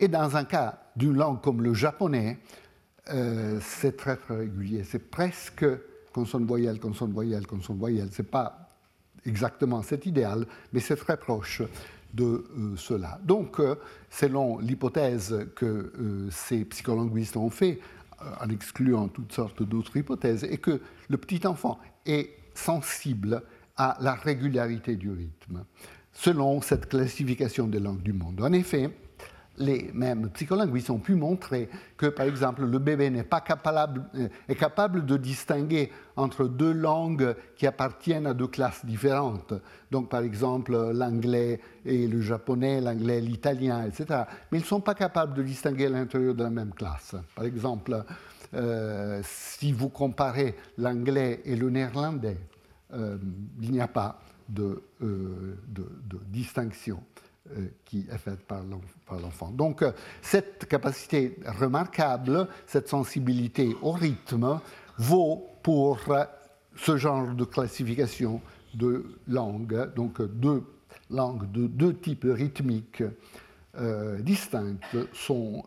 [0.00, 2.38] Et dans un cas d'une langue comme le japonais,
[3.10, 5.66] euh, c'est très très régulier, c'est presque
[6.14, 8.08] consonne voyelle, consonne voyelle, consonne voyelle.
[8.10, 8.70] C'est pas
[9.26, 11.62] exactement cet idéal, mais c'est très proche
[12.14, 12.44] de
[12.76, 13.18] cela.
[13.22, 13.58] Donc,
[14.10, 17.80] selon l'hypothèse que ces psycholinguistes ont fait,
[18.40, 23.42] en excluant toutes sortes d'autres hypothèses, et que le petit enfant est sensible
[23.76, 25.64] à la régularité du rythme,
[26.12, 28.40] selon cette classification des langues du monde.
[28.40, 28.90] En effet,
[29.58, 34.28] les mêmes psycholinguistes ont pu montrer que, par exemple, le bébé n'est pas capable, euh,
[34.48, 39.54] est capable de distinguer entre deux langues qui appartiennent à deux classes différentes.
[39.90, 44.22] Donc, par exemple, l'anglais et le japonais, l'anglais et l'italien, etc.
[44.50, 47.14] Mais ils ne sont pas capables de distinguer à l'intérieur de la même classe.
[47.34, 48.04] Par exemple,
[49.22, 52.38] si vous comparez l'anglais et le néerlandais,
[52.92, 53.16] euh,
[53.60, 57.02] il n'y a pas de, de distinction.
[57.50, 58.62] Euh, qui est faite par
[59.20, 59.50] l'enfant.
[59.50, 64.60] Donc euh, cette capacité remarquable, cette sensibilité au rythme,
[64.96, 66.24] vaut pour euh,
[66.76, 68.40] ce genre de classification
[68.74, 70.62] de langues, donc deux
[71.10, 73.02] langues de deux types rythmiques
[74.20, 74.76] distincts
[75.12, 75.64] sont,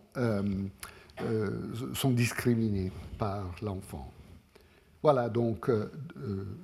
[1.94, 4.12] sont discriminées par l'enfant.
[5.02, 5.70] Voilà donc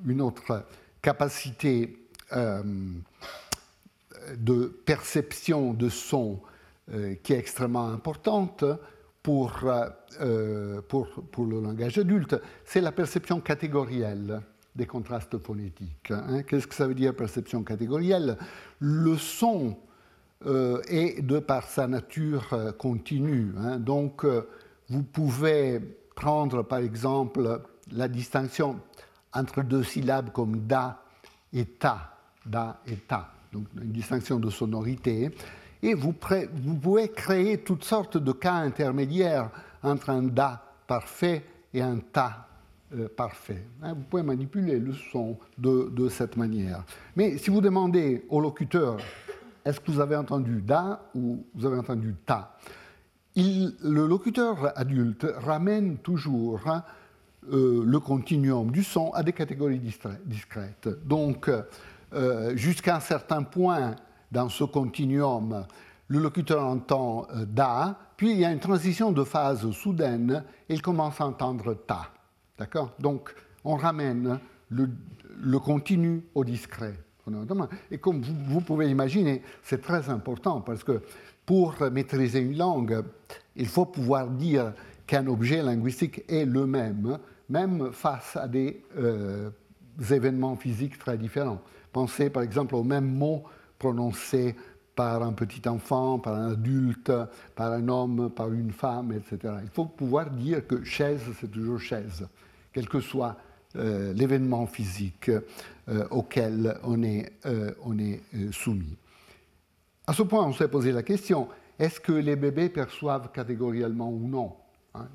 [0.05, 0.65] une autre
[1.01, 2.07] capacité
[4.37, 6.39] de perception de son
[6.93, 8.65] euh, qui est extrêmement importante
[9.23, 9.59] pour,
[10.19, 12.35] euh, pour, pour le langage adulte,
[12.65, 14.41] c'est la perception catégorielle
[14.75, 16.11] des contrastes phonétiques.
[16.11, 16.41] Hein.
[16.43, 18.37] Qu'est-ce que ça veut dire perception catégorielle?
[18.79, 19.77] Le son
[20.45, 23.53] euh, est, de par sa nature, continue.
[23.57, 23.77] Hein.
[23.77, 24.25] Donc,
[24.89, 25.79] vous pouvez
[26.15, 28.79] prendre, par exemple, la distinction
[29.33, 31.01] entre deux syllabes comme da
[31.53, 35.31] et ta, da et ta donc une distinction de sonorité,
[35.83, 39.49] et vous, pouvez créer toutes sortes de cas intermédiaires
[39.81, 42.47] entre un da parfait et un ta
[42.93, 43.65] euh, parfait.
[43.81, 46.83] Hein, vous pouvez manipuler le son de, cette manière.
[47.15, 48.97] Mais si vous demandez au locuteur,
[49.65, 52.57] est-ce que vous avez entendu da ou vous avez entendu ta?
[53.35, 56.59] Le locuteur adulte ramène toujours
[57.51, 59.81] euh, le continuum du son à des catégories
[60.25, 60.89] discrètes.
[61.05, 61.49] Donc,
[62.13, 63.95] euh, jusqu'à un certain point
[64.31, 65.65] dans ce continuum,
[66.07, 70.73] le locuteur entend euh, da, puis il y a une transition de phase soudaine et
[70.73, 72.09] il commence à entendre ta.
[72.57, 72.91] D'accord?
[72.99, 73.33] Donc,
[73.63, 74.39] on ramène
[74.69, 76.95] le, continu au discret.
[77.89, 81.01] Et comme vous, pouvez imaginer, c'est très important parce que
[81.45, 83.03] pour maîtriser une langue,
[83.55, 84.73] il faut pouvoir dire
[85.07, 87.17] qu'un objet linguistique est le même,
[87.49, 89.49] même face à des euh,
[90.09, 91.61] événements physiques très différents.
[91.91, 93.43] Pensez par exemple au même mot
[93.77, 94.55] prononcé
[94.95, 97.11] par un petit enfant, par un adulte,
[97.55, 99.55] par un homme, par une femme, etc.
[99.63, 102.27] Il faut pouvoir dire que chaise, c'est toujours chaise,
[102.71, 103.37] quel que soit
[103.75, 108.97] euh, l'événement physique euh, auquel on est, euh, on est soumis.
[110.07, 111.47] À ce point, on s'est posé la question,
[111.79, 114.53] est-ce que les bébés perçoivent catégoriellement ou non
[114.93, 115.07] hein?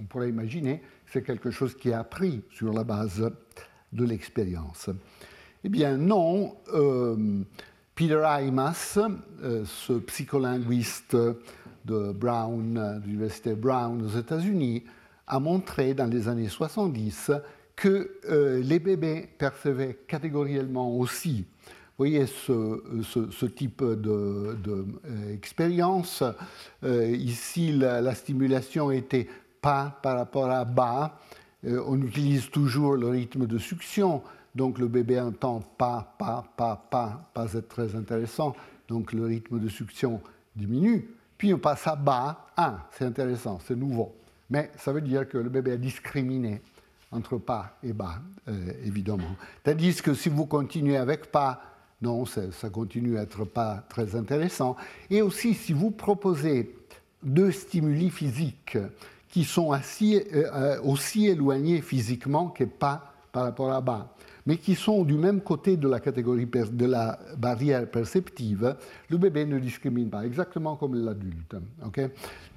[0.00, 3.30] On pourrait imaginer c'est quelque chose qui est appris sur la base
[3.92, 4.90] de l'expérience.
[5.64, 6.56] Eh bien non,
[7.98, 8.96] Peter Aimas,
[9.42, 11.16] euh, ce psycholinguiste
[11.84, 14.84] de Brown, de l'université Brown aux États-Unis,
[15.26, 17.32] a montré dans les années 70
[17.78, 21.46] que euh, les bébés percevaient catégoriellement aussi.
[21.96, 26.22] Vous voyez ce, type d'expérience.
[26.82, 29.28] De, euh, ici, la, stimulation était
[29.60, 31.20] pas par rapport à bas.
[31.64, 34.22] Euh, on utilise toujours le rythme de succion.
[34.54, 38.56] Donc le bébé entend pas, pas, pas, pas, pas être très intéressant.
[38.88, 40.20] Donc le rythme de succion
[40.56, 41.08] diminue.
[41.36, 44.16] Puis on passe à bas, ah, c'est intéressant, c'est nouveau.
[44.50, 46.60] Mais ça veut dire que le bébé a discriminé
[47.10, 49.36] entre pas et bas, euh, évidemment.
[49.62, 51.62] Tandis que si vous continuez avec pas,
[52.00, 54.76] non, ça, continue à être pas très intéressant.
[55.10, 56.74] Et aussi, si vous proposez
[57.22, 58.78] deux stimuli physiques
[59.28, 64.14] qui sont assez, euh, aussi éloignés physiquement que pas par rapport à bas,
[64.48, 68.76] mais qui sont du même côté de la catégorie de la barrière perceptive,
[69.10, 71.54] le bébé ne discrimine pas, exactement comme l'adulte.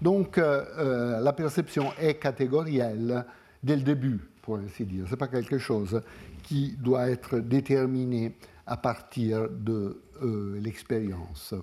[0.01, 3.25] Donc euh, euh, la perception est catégorielle
[3.61, 5.05] dès le début, pour ainsi dire.
[5.05, 6.01] Ce n'est pas quelque chose
[6.43, 8.35] qui doit être déterminé
[8.65, 11.53] à partir de euh, l'expérience.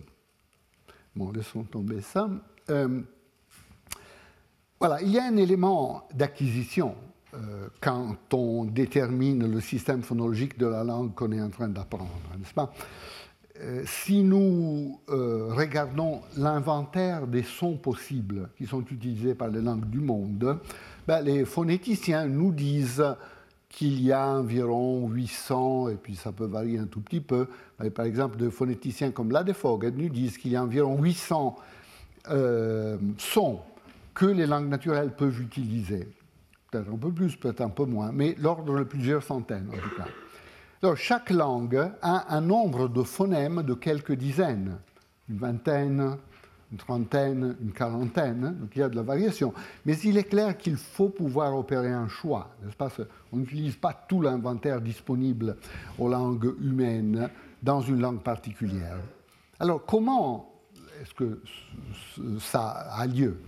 [1.15, 2.29] Bon, laissons tomber ça.
[4.79, 6.95] voilà, il y a un élément d'acquisition
[7.35, 12.09] euh, quand on détermine le système phonologique de la langue qu'on est en train d'apprendre,
[12.39, 12.73] n'est-ce pas?
[13.61, 19.91] Euh, Si nous euh, regardons l'inventaire des sons possibles qui sont utilisés par les langues
[19.91, 20.59] du monde,
[21.09, 23.17] ben, les phonéticiens nous disent
[23.71, 27.49] qu'il y a environ 800, et puis ça peut varier un tout petit peu.
[27.95, 31.57] Par exemple, des phonéticiens comme Ladefoged nous disent qu'il y a environ 800
[33.17, 33.61] sons
[34.13, 36.07] que les langues naturelles peuvent utiliser
[36.71, 39.97] peut-être un peu plus, peut-être un peu moins, mais l'ordre de plusieurs centaines en tout
[39.97, 40.95] cas.
[40.95, 44.77] Chaque langue a un nombre de phonèmes de quelques dizaines,
[45.31, 46.19] une vingtaine,
[46.71, 49.55] une trentaine, une quarantaine, donc il y a de la variation.
[49.87, 52.91] Mais il est clair qu'il faut pouvoir opérer un choix, pas?
[53.33, 55.57] On n'utilise pas tout l'inventaire disponible
[55.99, 57.31] aux langues humaines
[57.63, 58.99] dans une langue particulière.
[59.59, 60.53] Alors, comment
[61.01, 61.43] est-ce que
[62.41, 63.41] ça a lieu?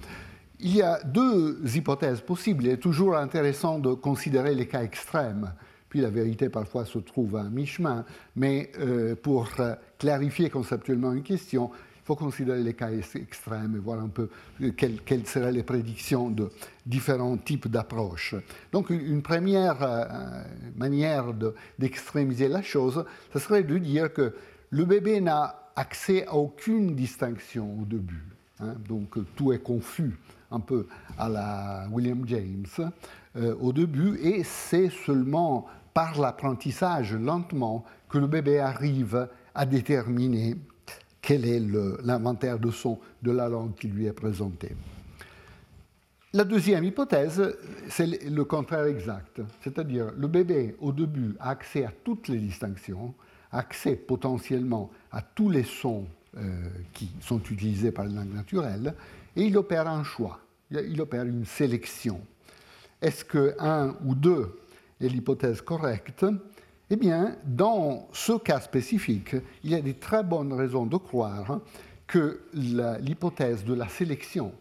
[0.58, 2.64] Il y a deux hypothèses possibles.
[2.64, 5.52] Il est toujours intéressant de considérer les cas extrêmes.
[5.88, 8.04] Puis la vérité parfois se trouve à mi-chemin.
[8.36, 11.70] Mais euh, pour euh, clarifier conceptuellement une question,
[12.10, 14.28] faut considérer les cas extrêmes et voir un peu
[14.62, 16.50] euh, quelles, seraient les prédictions de
[16.84, 18.34] différents types d'approches.
[18.72, 19.78] Donc une première
[20.76, 21.26] manière
[21.78, 24.34] d'extrémiser la chose, ce serait de dire que
[24.70, 28.24] le bébé n'a accès à aucune distinction au début.
[28.58, 28.74] Hein.
[28.88, 30.18] donc tout est confus
[30.50, 30.86] un peu
[31.16, 32.90] à la William James
[33.36, 40.56] euh, au début, et c'est seulement par l'apprentissage, lentement, que le bébé arrive à déterminer
[41.20, 41.60] quel est
[42.02, 44.74] l'inventaire de son de la langue qui lui est présenté.
[46.32, 47.56] La deuxième hypothèse,
[47.88, 53.14] c'est le contraire exact, c'est-à-dire le bébé au début a accès à toutes les distinctions,
[53.50, 56.06] accès potentiellement à tous les sons
[56.36, 58.94] euh, qui sont utilisés par les langues naturelles,
[59.34, 60.38] et il opère un choix,
[60.70, 62.20] il opère une sélection.
[63.02, 64.56] Est-ce que un ou deux
[65.00, 66.24] est l'hypothèse correcte?
[66.92, 71.60] Eh bien, dans ce cas spécifique, il y a des très bonnes raisons de croire
[72.08, 74.52] que l'hypothèse de la sélection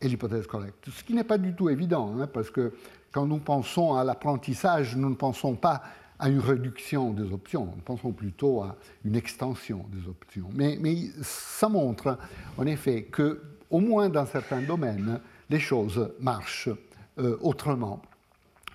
[0.00, 0.90] est l'hypothèse correcte.
[0.90, 2.72] Ce qui n'est pas du tout évident, hein, parce que
[3.12, 5.82] quand nous pensons à l'apprentissage, nous ne pensons pas
[6.18, 10.48] à une réduction des options, nous pensons plutôt à une extension des options.
[10.54, 12.18] Mais, mais ça montre
[12.58, 13.40] en effet que
[13.70, 16.70] au moins dans certains domaines, les choses marchent
[17.18, 18.02] euh, autrement.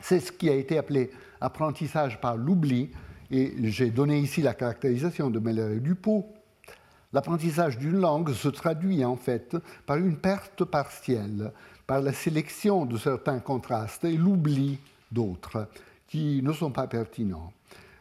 [0.01, 1.11] C'est ce qui a été appelé
[1.41, 2.91] apprentissage par l'oubli,
[3.31, 6.25] et j'ai donné ici la caractérisation de Meller et Dupont.
[7.13, 11.51] L'apprentissage d'une langue se traduit en fait par une perte partielle,
[11.85, 14.79] par la sélection de certains contrastes et l'oubli
[15.11, 15.67] d'autres
[16.07, 17.51] qui ne sont pas pertinents.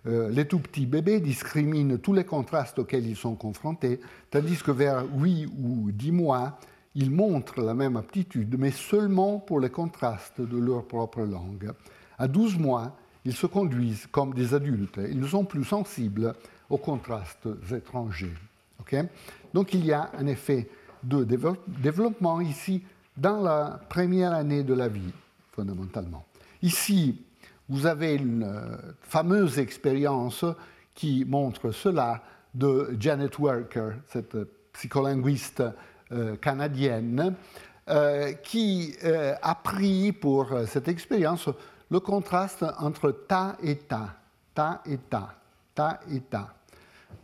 [0.06, 4.70] Euh, les tout petits bébés discriminent tous les contrastes auxquels ils sont confrontés, tandis que
[4.70, 6.58] vers 8 ou 10 mois,
[6.94, 11.72] ils montrent la même aptitude, mais seulement pour les contrastes de leur propre langue.
[12.18, 14.98] À 12 mois, ils se conduisent comme des adultes.
[15.10, 16.32] Ils ne sont plus sensibles
[16.70, 18.32] aux contrastes étrangers.
[19.52, 20.68] Donc il y a un effet
[21.02, 22.82] de développement ici
[23.16, 25.12] dans la première année de la vie,
[25.52, 26.24] fondamentalement.
[26.62, 27.20] Ici,
[27.68, 30.44] vous avez une euh, fameuse expérience
[30.94, 32.22] qui montre cela
[32.54, 34.36] de Janet Worker, cette
[34.72, 35.64] psycholinguiste
[36.12, 37.34] euh, canadienne,
[37.88, 41.48] euh, qui a pris pour cette expérience
[41.90, 44.14] le contraste entre ta et ta,
[44.54, 45.34] ta et ta,
[45.74, 46.54] ta et ta.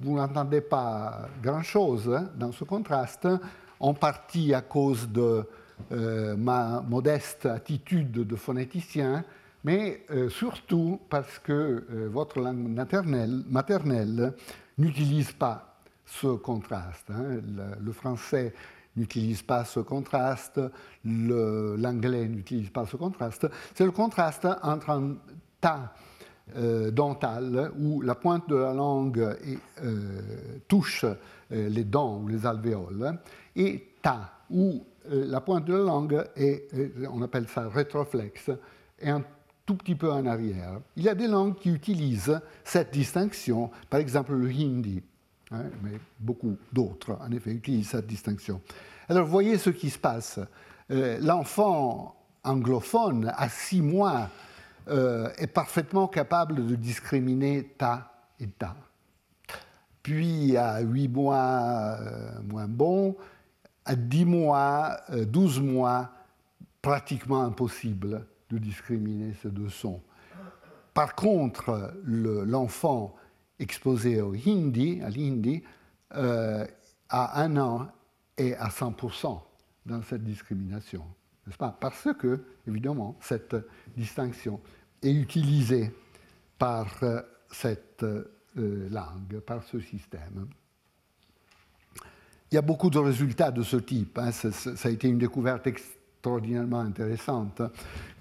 [0.01, 3.29] Vous n'entendez pas grand-chose hein, dans ce contraste,
[3.81, 5.45] en partie à cause de
[5.91, 9.25] ma modeste attitude de phonéticien.
[9.65, 12.69] mais surtout parce que votre langue
[13.49, 14.33] maternelle,
[14.79, 17.11] n'utilise pas ce contraste.
[17.11, 17.41] Hein.
[17.81, 18.53] Le, français
[18.97, 20.61] n'utilise pas ce contraste,
[21.05, 23.49] l'anglais n'utilise pas ce contraste.
[23.74, 25.16] C'est le contraste entre un
[25.61, 25.95] tas
[26.57, 29.20] euh, dental où la pointe de la langue
[29.82, 30.20] euh,
[30.68, 33.18] touche euh, les dents ou les alvéoles
[33.55, 36.68] et ta où la pointe de la langue est,
[37.11, 38.51] on appelle ça rétroflexe,
[39.01, 39.24] est un
[39.66, 40.80] tout petit peu en arrière.
[40.97, 45.03] Il y a des langues qui utilisent cette distinction, par exemple le hindi.
[45.53, 48.62] Hein, mais beaucoup d'autres, en effet, utilisent cette distinction.
[49.09, 50.40] Alors, voyez ce qui se passe.
[50.90, 54.30] Euh, l'enfant anglophone, à six mois,
[54.88, 58.74] euh, est parfaitement capable de discriminer ta et ta.
[60.03, 63.14] Puis, à huit mois, euh, moins bon.
[63.84, 66.11] À dix mois, douze mois,
[66.80, 70.00] pratiquement impossible de discriminer ces deux sons.
[70.94, 73.16] Par contre, l'enfant
[73.63, 75.63] exposé au hindi, à l'hindi,
[76.15, 76.67] euh,
[77.09, 77.89] à un an
[78.37, 79.41] et à 100%
[79.87, 81.05] dans cette discrimination.
[81.47, 81.77] N'est-ce pas?
[81.81, 83.57] Parce que, évidemment, cette
[83.97, 84.61] distinction
[85.03, 85.93] est utilisée
[86.59, 90.49] par euh, cette euh, langue, par ce système.
[92.51, 94.19] Il y a beaucoup de résultats de ce type.
[94.19, 94.33] Hein.
[94.33, 97.63] Ça, a été une découverte extraordinairement intéressante.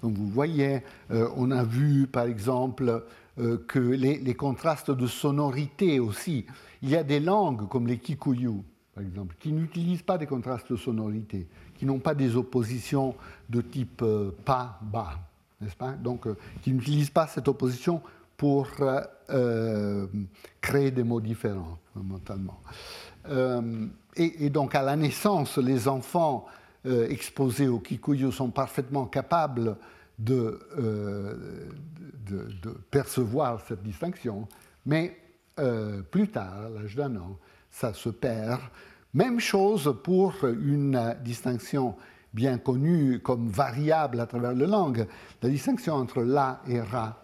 [0.00, 3.04] Comme vous voyez, on a vu, par exemple,
[3.36, 6.44] que les, contrastes de sonorité aussi.
[6.82, 8.62] Il y a des langues comme les Kikuyu,
[8.94, 13.14] par exemple, qui n'utilisent pas des contrastes de sonorité, qui n'ont pas des oppositions
[13.48, 15.18] de type euh, pas, bas,
[15.60, 15.92] n'est-ce pas?
[15.92, 18.02] Donc, euh, qui n'utilisent pas cette opposition
[18.36, 18.68] pour
[20.60, 22.60] créer des mots différents, fondamentalement.
[24.16, 26.46] Et, et, donc, à la naissance, les enfants
[26.84, 29.76] exposés aux Kikuyu sont parfaitement capables
[30.18, 30.58] de,
[32.26, 34.46] de, percevoir cette distinction,
[34.86, 35.16] mais
[35.58, 37.38] euh, plus tard, à l'âge d'un an,
[37.70, 38.60] ça se perd.
[39.14, 41.94] Même chose pour une distinction
[42.32, 45.06] bien connue comme variable à travers la langue,
[45.42, 47.22] la distinction entre la et ra,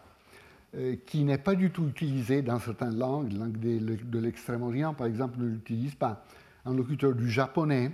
[0.76, 3.32] euh, qui n'est pas du tout utilisée dans certaines langues.
[3.32, 6.24] La langue de l'extrême-orient, par exemple, ne l'utilise pas.
[6.66, 7.92] Un locuteur du japonais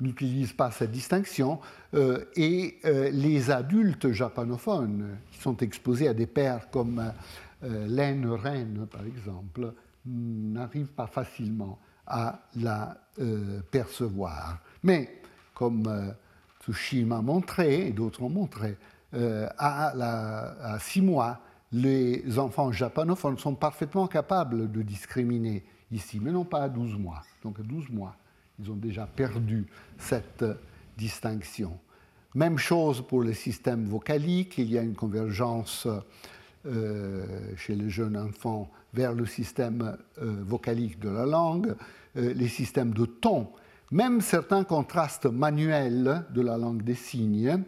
[0.00, 1.60] n'utilise pas cette distinction,
[1.94, 7.12] euh, et euh, les adultes japonophones qui sont exposés à des pères comme
[7.62, 9.74] euh, laine reine, par exemple,
[10.06, 12.96] n'arrivent pas facilement à la
[13.70, 14.58] percevoir.
[14.82, 15.20] Mais,
[15.54, 16.14] comme
[16.62, 18.78] Tsushima a montré, et d'autres ont montré,
[19.12, 21.38] à, à, six mois,
[21.70, 27.22] les enfants japonophones sont parfaitement capables de discriminer ici, mais non pas à 12 mois.
[27.44, 28.16] Donc à 12 mois,
[28.60, 29.66] ils ont déjà perdu
[29.98, 30.44] cette
[30.96, 31.78] distinction.
[32.34, 35.88] Même chose pour les systèmes vocaliques, il y a une convergence
[36.66, 37.24] euh,
[37.56, 41.74] chez les jeunes enfants vers le système euh, vocalique de la langue,
[42.16, 43.48] euh, les systèmes de ton,
[43.90, 47.64] même certains contrastes manuels de la langue des signes.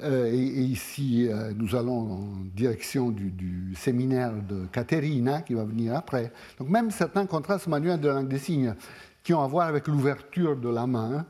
[0.00, 6.30] Et, ici, nous allons en direction du, du, séminaire de Caterina, qui va venir après.
[6.60, 8.76] Donc même certains contrastes manuels de la langue des signes
[9.28, 11.26] qui ont à voir avec l'ouverture de la main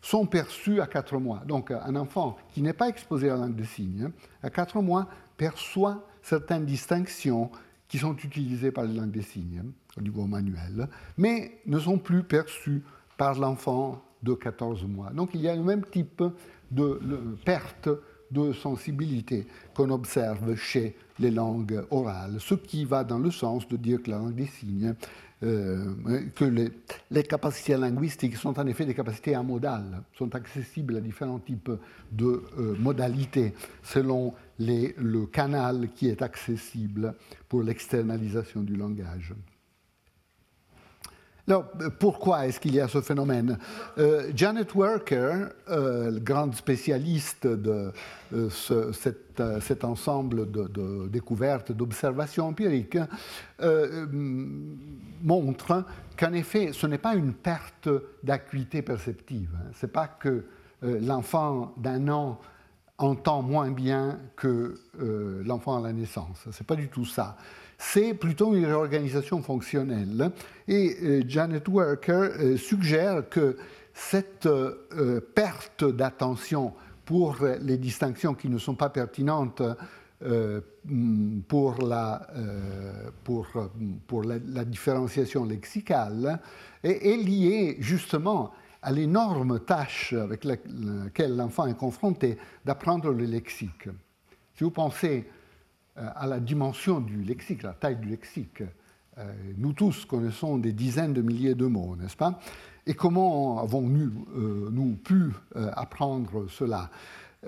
[0.00, 1.42] sont perçus à 4 mois.
[1.46, 4.10] Donc un enfant qui n'est pas exposé à la langue de signes,
[4.42, 7.50] à 4 mois, perçoit certaines distinctions
[7.88, 9.64] qui sont utilisées par les langues des signes
[9.98, 10.88] au niveau manuel,
[11.18, 12.82] mais ne sont plus perçues
[13.18, 15.10] par l'enfant de 14 mois.
[15.10, 16.24] Donc il y a le même type
[16.70, 17.90] de perte
[18.30, 23.76] de sensibilité qu'on observe chez les langues orales, ce qui va dans le sens de
[23.76, 24.94] dire que la langue des signes
[25.42, 25.94] euh,
[26.36, 31.72] que les, capacités linguistiques sont en effet des capacités amodales, sont accessibles à différents types
[32.12, 37.14] de euh, modalités selon le canal qui est accessible
[37.48, 39.34] pour l'externalisation du langage.
[41.48, 41.64] Alors,
[41.98, 43.58] pourquoi est-ce qu'il y a ce phénomène?
[43.98, 47.92] Euh, Janet Worker, euh, grande spécialiste de
[48.32, 48.48] euh,
[49.60, 52.98] cet ensemble de, découvertes, d'observations empiriques,
[55.22, 55.84] montre
[56.16, 57.88] qu'en effet, ce n'est pas une perte
[58.22, 59.50] d'acuité perceptive.
[59.56, 59.70] Hein.
[59.74, 60.44] Ce n'est pas que
[60.82, 62.38] l'enfant d'un an
[62.98, 64.74] entend moins bien que
[65.44, 66.46] l'enfant à la naissance.
[66.50, 67.36] Ce n'est pas du tout ça
[67.82, 70.30] c'est plutôt une réorganisation fonctionnelle.
[70.68, 73.56] Et euh, Janet Worker euh, suggère que
[73.92, 76.72] cette euh, perte d'attention
[77.04, 79.60] pour les distinctions qui ne sont pas pertinentes
[81.48, 82.28] pour, la,
[83.24, 83.48] pour,
[84.06, 86.38] pour la, différenciation lexicale
[86.84, 88.52] est, liée justement
[88.82, 93.88] à l'énorme tâche avec laquelle l'enfant est confronté d'apprendre le lexique.
[94.54, 95.26] Si vous pensez
[95.96, 98.62] à la dimension du lexique, la taille du lexique,
[99.58, 102.40] nous tous connaissons des dizaines de milliers de mots, n'est-ce pas?
[102.86, 106.90] Et comment avons-nous nous pu apprendre cela?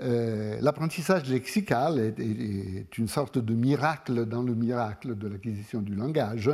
[0.01, 6.51] Euh, l'apprentissage lexical est, une sorte de miracle dans le miracle de l'acquisition du langage.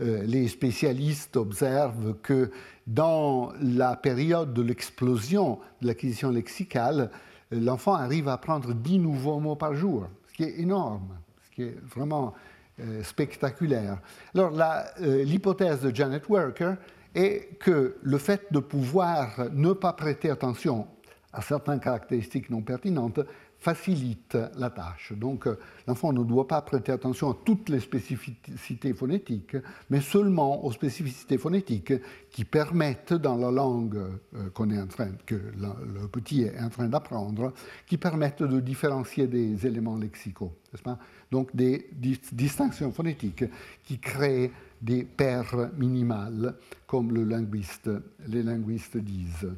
[0.00, 2.52] Euh, les spécialistes observent que
[2.86, 7.10] dans la période de l'explosion de l'acquisition lexicale,
[7.50, 11.18] l'enfant arrive à apprendre 10 nouveaux mots par jour, ce qui est énorme,
[11.54, 12.34] qui est vraiment
[12.80, 13.98] euh, spectaculaire.
[14.34, 14.52] Alors
[14.98, 16.74] l'hypothèse de Janet Worker
[17.14, 20.86] est que le fait de pouvoir ne pas prêter attention
[21.32, 23.20] à certaines caractéristiques non pertinentes
[23.64, 25.14] facilite la tâche.
[25.16, 25.48] Donc
[25.86, 29.56] l'enfant ne doit pas prêter attention à toutes les spécificités phonétiques,
[29.88, 31.94] mais seulement aux spécificités phonétiques
[32.30, 36.68] qui permettent dans la langue euh, qu'on est en train, que le petit est en
[36.68, 37.54] train d'apprendre,
[37.86, 40.52] qui permettent de différencier des éléments lexicaux.
[40.82, 40.98] Pas?
[41.30, 41.88] Donc des
[42.32, 43.44] distinctions phonétiques
[43.82, 44.52] qui créent
[44.82, 46.56] des paires minimales,
[46.86, 47.88] comme le linguiste,
[48.26, 49.50] les linguistes disent.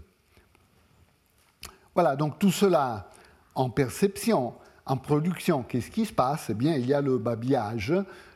[1.93, 3.11] Voilà, donc tout cela
[3.57, 4.55] en perception,
[4.85, 6.51] en production, qu'est-ce qui se passe?
[6.51, 7.93] Eh bien, il y a le babillage,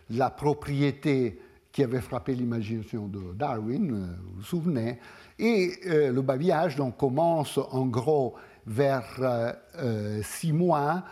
[0.09, 1.39] la propriété
[1.71, 4.99] qui avait frappé l'imagination de Darwin, euh, vous vous souvenez,
[5.39, 8.35] et euh, le babillage donc, commence en gros
[8.67, 11.05] vers euh, six mois,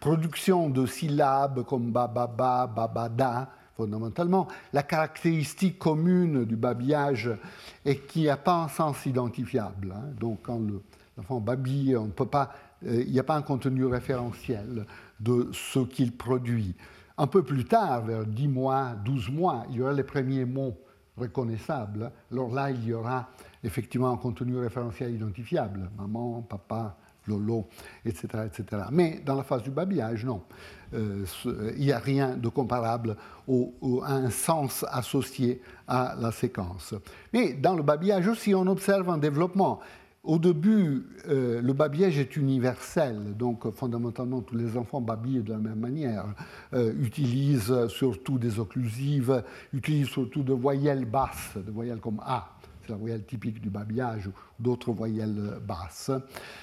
[0.00, 4.48] production de syllabes comme bababa, babada, fondamentalement.
[4.72, 7.30] La caractéristique commune du babillage
[7.84, 9.94] est qu'il n'y a pas un sens identifiable.
[9.96, 10.10] Hein.
[10.18, 10.60] Donc, quand
[11.16, 12.52] l'enfant babille, on peut pas,
[12.86, 14.86] euh, il n'y a pas un contenu référentiel
[15.20, 16.74] de ce qu'il produit.
[17.18, 20.76] Un peu plus tard, vers 10 mois, 12 mois, il y aura les premiers mots
[21.16, 22.10] reconnaissables.
[22.30, 23.28] Alors là, il y aura
[23.62, 25.90] effectivement un contenu référentiel identifiable.
[25.98, 26.96] Maman, papa,
[27.26, 27.68] lolo,
[28.04, 28.82] etc., etc.
[28.90, 30.42] Mais dans la phase du babillage, non.
[30.94, 31.24] Euh,
[31.76, 33.16] il n'y a rien de comparable
[33.48, 36.94] à un sens associé à la séquence.
[37.32, 39.80] Mais dans le babillage aussi, on observe un développement.
[40.24, 45.58] Au début, euh, le babillage est universel, donc fondamentalement tous les enfants babillent de la
[45.58, 46.26] même manière,
[46.74, 49.42] euh, utilisent surtout des occlusives,
[49.72, 54.26] utilisent surtout de voyelles basses, de voyelles comme A c'est la voyelle typique du babillage
[54.26, 56.10] ou d'autres voyelles basses.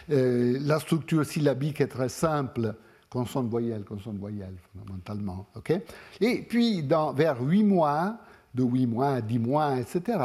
[0.09, 2.75] Euh, la structure syllabique est très simple,
[3.09, 5.47] consonne-voyelle, consonne-voyelle, fondamentalement.
[6.19, 6.85] Et puis,
[7.15, 8.19] vers 8 mois,
[8.55, 10.17] de 8 mois à 10 mois, etc.,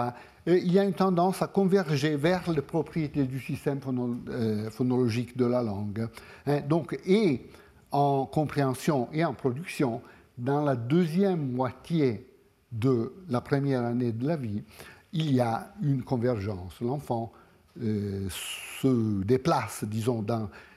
[0.47, 3.81] il y a une tendance à converger vers les propriétés du système
[4.29, 6.07] euh, phonologique de la langue.
[6.47, 6.61] Hein.
[6.69, 7.47] donc, et
[7.91, 10.03] en compréhension et en production,
[10.37, 12.27] dans la deuxième moitié
[12.73, 14.63] de la première année de la vie,
[15.13, 16.81] il y a une convergence.
[16.81, 17.33] L'enfant
[17.81, 20.25] euh, se déplace, disons,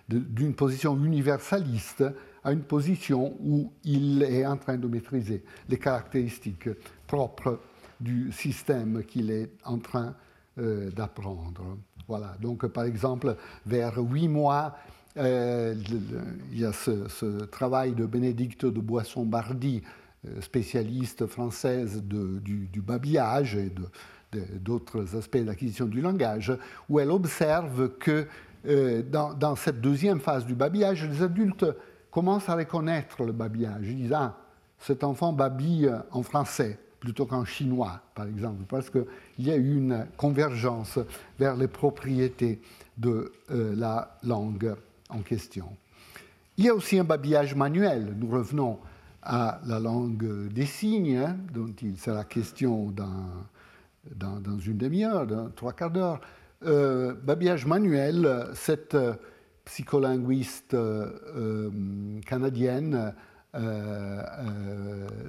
[0.08, 2.04] d'une position universaliste
[2.44, 6.70] à une position où il est en train de maîtriser les caractéristiques
[7.08, 7.60] propres
[8.00, 10.14] du système qu'il est en train
[10.60, 11.78] euh, d'apprendre.
[12.08, 13.36] Voilà, donc par exemple,
[13.66, 14.76] vers huit mois,
[15.18, 15.74] euh,
[16.52, 19.82] il y a ce, travail de Bénédicte de Boisson-Bardy,
[20.42, 23.72] spécialiste française du, babillage et
[24.60, 26.52] d'autres aspects de l'acquisition du langage,
[26.90, 28.28] où elle observe que
[28.66, 31.66] euh, dans, cette deuxième phase du babillage, les adultes
[32.12, 33.88] commencent à reconnaître le babillage.
[33.88, 34.38] Ils disent Ah,
[34.80, 39.06] cet enfant babille en français plutôt qu'en chinois, par exemple, parce qu'il
[39.40, 41.00] y a eu une convergence
[41.40, 42.60] vers les propriétés
[42.98, 44.74] de euh, la langue
[45.10, 45.70] en question.
[46.58, 48.16] Il y a aussi un babillage manuel.
[48.18, 48.80] Nous revenons
[49.22, 55.74] à la langue des signes, hein, dont il sera question dans une demi-heure, dans trois
[55.74, 56.20] quarts d'heure.
[56.66, 58.98] Euh, babillage manuel, cette
[59.66, 61.70] psycholinguiste euh,
[62.26, 63.14] canadienne,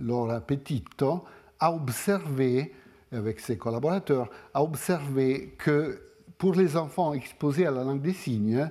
[0.00, 1.24] Laura Petito,
[1.60, 2.72] a observé,
[3.12, 6.00] avec ses collaborateurs, a observé que
[6.36, 8.70] pour les enfants exposés à la langue des signes,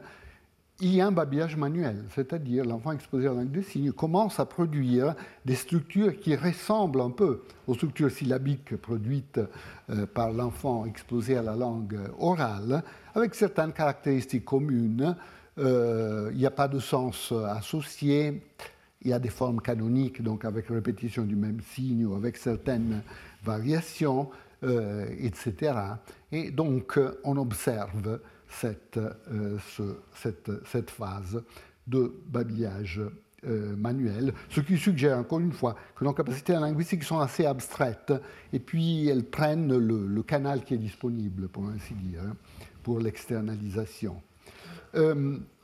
[0.80, 4.40] il y a un babillage manuel, c'est-à-dire l'enfant exposé à la langue des signes commence
[4.40, 9.40] à produire des structures qui ressemblent un peu aux structures syllabiques produites
[9.90, 12.84] euh, par l'enfant exposé à la langue orale,
[13.16, 15.16] avec certaines caractéristiques communes.
[15.58, 18.44] Euh, il n'y a pas de sens associé,
[19.02, 23.02] il y a des formes canoniques, donc avec répétition du même signe ou avec certaines
[23.44, 24.30] variations,
[24.64, 25.78] euh, etc.
[26.32, 28.20] Et donc on observe
[28.50, 29.58] cette, euh,
[30.16, 31.44] cette, phase
[31.86, 33.02] de babillage
[33.46, 38.14] euh, manuel, ce qui suggère encore une fois que nos capacités linguistiques sont assez abstraites
[38.52, 42.36] et puis elles prennent le, canal qui est disponible, pour ainsi dire, hein,
[42.82, 44.22] pour l'externalisation.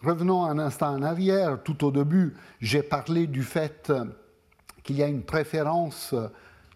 [0.04, 1.64] Revenons un instant en arrière.
[1.64, 3.91] Tout au début, j'ai parlé du fait
[4.84, 6.14] qu'il y a une préférence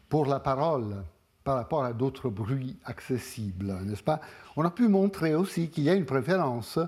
[0.09, 1.03] pour la parole
[1.43, 4.19] par rapport à d'autres bruits accessibles, n'est-ce pas?
[4.55, 6.79] On a pu montrer aussi qu'il y a une préférence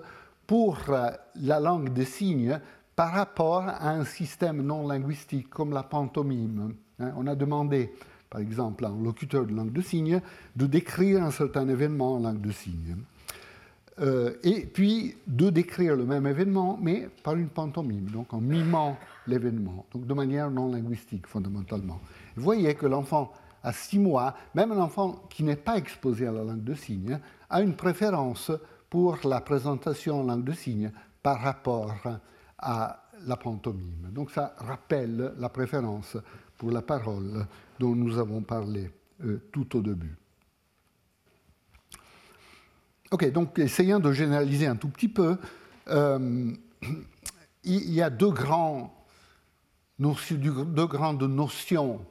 [0.47, 2.59] pour la langue des signes
[2.95, 6.73] par rapport à un système non linguistique comme la pantomime.
[6.99, 7.13] Hein.
[7.15, 7.93] On a demandé,
[8.29, 10.19] par exemple, à un locuteur de langue de signes
[10.57, 12.97] de décrire un certain événement en langue de signes.
[14.01, 18.97] Euh, et puis de décrire le même événement, mais par une pantomime, donc en mimant
[19.27, 21.99] l'événement, donc de manière non linguistique fondamentalement.
[22.37, 26.31] Vous voyez que l'enfant à six mois, même un enfant qui n'est pas exposé à
[26.31, 27.19] la langue de signes,
[27.49, 28.51] a une préférence
[28.89, 30.91] pour la présentation en langue de signes
[31.21, 31.93] par rapport
[32.57, 34.09] à la pantomime.
[34.11, 36.15] Donc ça rappelle la préférence
[36.57, 37.45] pour la parole
[37.79, 38.89] dont nous avons parlé
[39.25, 40.15] euh, tout au début.
[43.11, 45.37] Ok, donc essayons de généraliser un tout petit peu.
[45.87, 46.51] Euh,
[47.63, 48.93] il y a deux, grands
[49.97, 52.05] deux grandes notions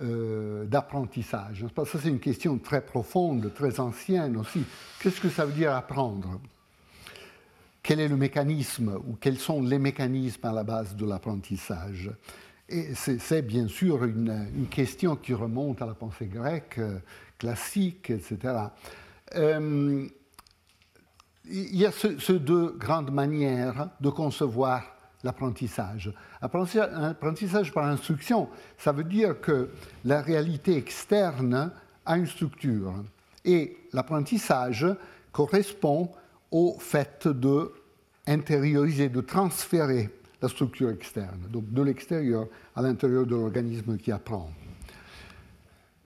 [0.00, 1.66] euh, d'apprentissage.
[1.74, 4.62] Ça, c'est une question très profonde, très ancienne aussi.
[5.00, 6.40] Qu'est-ce que ça veut dire apprendre?
[7.82, 12.12] Quel est le mécanisme ou quels sont les mécanismes à la base de l'apprentissage?
[12.68, 17.00] Et c'est bien sûr une, question qui remonte à la pensée grecque, euh,
[17.38, 18.54] classique, etc.
[21.50, 24.82] il y a ces deux grandes manières de concevoir
[25.24, 26.12] l'apprentissage.
[26.40, 29.70] Apprentissage par instruction, ça veut dire que
[30.04, 31.72] la réalité externe
[32.06, 32.94] a une structure.
[33.44, 34.86] Et l'apprentissage
[35.32, 36.10] correspond
[36.50, 37.72] au fait de
[38.26, 42.46] intérioriser, de transférer la structure externe, donc de l'extérieur
[42.76, 44.50] à l'intérieur de l'organisme qui apprend.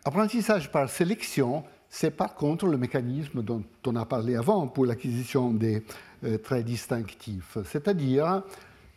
[0.05, 1.64] Apprentissage par sélection,
[1.95, 5.84] c'est par contre le mécanisme dont on a parlé avant pour l'acquisition des
[6.24, 8.43] euh, traits distinctifs, c'est-à-dire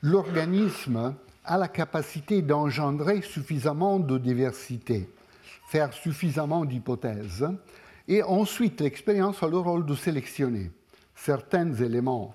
[0.01, 5.09] l'organisme a la capacité d'engendrer suffisamment de diversité,
[5.67, 7.45] faire suffisamment d'hypothèses,
[8.07, 10.71] et ensuite l'expérience a le rôle de sélectionner.
[11.13, 12.33] Certains éléments,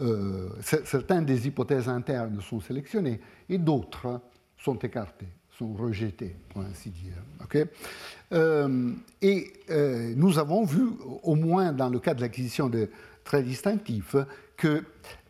[0.00, 4.20] euh, certaines des hypothèses internes sont sélectionnées et d'autres
[4.56, 7.14] sont écartées, sont rejetées, pour ainsi dire.
[8.32, 8.92] Euh,
[9.22, 10.88] et euh, nous avons vu,
[11.22, 12.90] au moins dans le cas de l'acquisition de
[13.24, 14.16] traits distinctifs,
[14.56, 14.84] que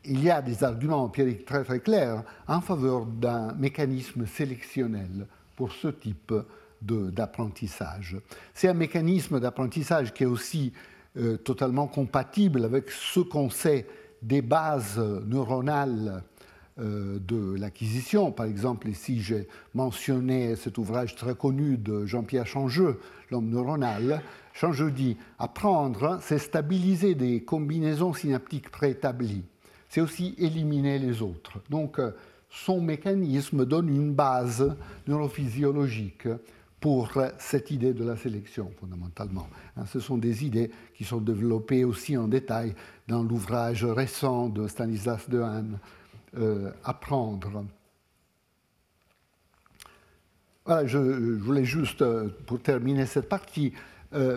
[0.09, 5.73] il y a des arguments empiriques très très clairs en faveur d'un mécanisme sélectionnel pour
[5.73, 6.33] ce type
[6.81, 8.17] d'apprentissage.
[8.55, 10.73] C'est un mécanisme d'apprentissage qui est aussi
[11.17, 13.87] euh, totalement compatible avec ce qu'on sait
[14.23, 16.23] des bases neuronales
[16.79, 18.33] de l'acquisition.
[18.33, 23.01] Par exemple, ici j'ai mentionné cet ouvrage très connu de Jean-Pierre Changeux,
[23.31, 24.23] L'homme neuronal.
[24.53, 29.45] Changeux dit Apprendre, c'est stabiliser des combinaisons synaptiques préétablies
[29.89, 31.61] c'est aussi éliminer les autres.
[31.71, 32.11] Donc, euh,
[32.51, 36.29] son mécanisme donne une base neurophysiologique
[36.81, 39.49] pour cette idée de la sélection, fondamentalement.
[39.77, 42.75] Hein, ce sont des idées qui sont développées aussi en détail
[43.09, 45.79] dans l'ouvrage récent de Stanislas Dehaene,
[46.39, 47.65] euh, Apprendre.
[50.65, 53.73] Voilà, je, voulais juste, euh, pour terminer cette partie,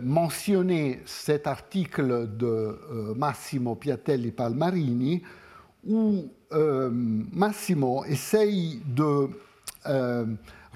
[0.03, 5.23] mentionner cet article de Massimo Piatelli Palmarini
[5.85, 9.29] où euh, Massimo essaye de
[9.87, 10.25] euh,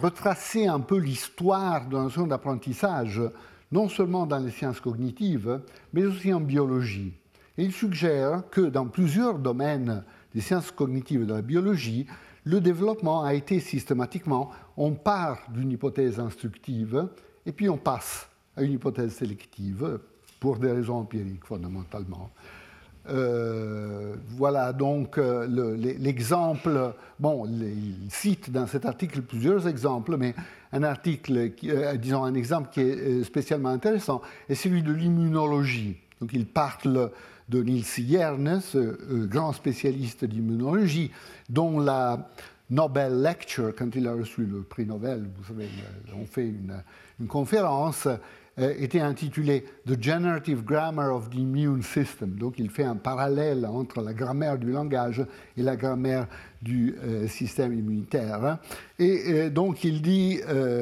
[0.01, 3.21] retracer un peu l'histoire de la notion d'apprentissage,
[3.71, 5.59] non seulement dans les sciences cognitives,
[5.93, 7.13] mais aussi en biologie.
[7.57, 10.03] Et il suggère que dans plusieurs domaines
[10.33, 12.05] des sciences cognitives et de la biologie,
[12.45, 17.07] le développement a été systématiquement, on part d'une hypothèse instructive
[17.45, 18.27] et puis on passe
[18.57, 19.99] à une hypothèse sélective
[20.39, 22.29] pour des raisons empiriques fondamentalement.
[23.09, 25.45] Euh, voilà donc euh,
[25.99, 30.33] l'exemple, bon, il cite dans cet article plusieurs exemples, mais
[30.71, 35.97] un article, euh, disons un exemple qui est spécialement intéressant, est celui de l'immunologie.
[36.21, 37.11] Donc il parle
[37.49, 38.61] de Niels Jerne,
[39.27, 41.11] grand spécialiste d'immunologie,
[41.49, 42.29] dont la
[42.69, 45.67] Nobel Lecture, quand il a reçu le prix Nobel, vous savez,
[46.19, 48.07] on fait une, conférence,
[48.59, 52.35] euh, était intitulé The Generative Grammar of the Immune System.
[52.35, 55.25] Donc il fait un parallèle entre la grammaire du langage
[55.57, 56.27] et la grammaire
[56.63, 58.57] du euh, système immunitaire.
[58.97, 60.39] Et euh, donc il dit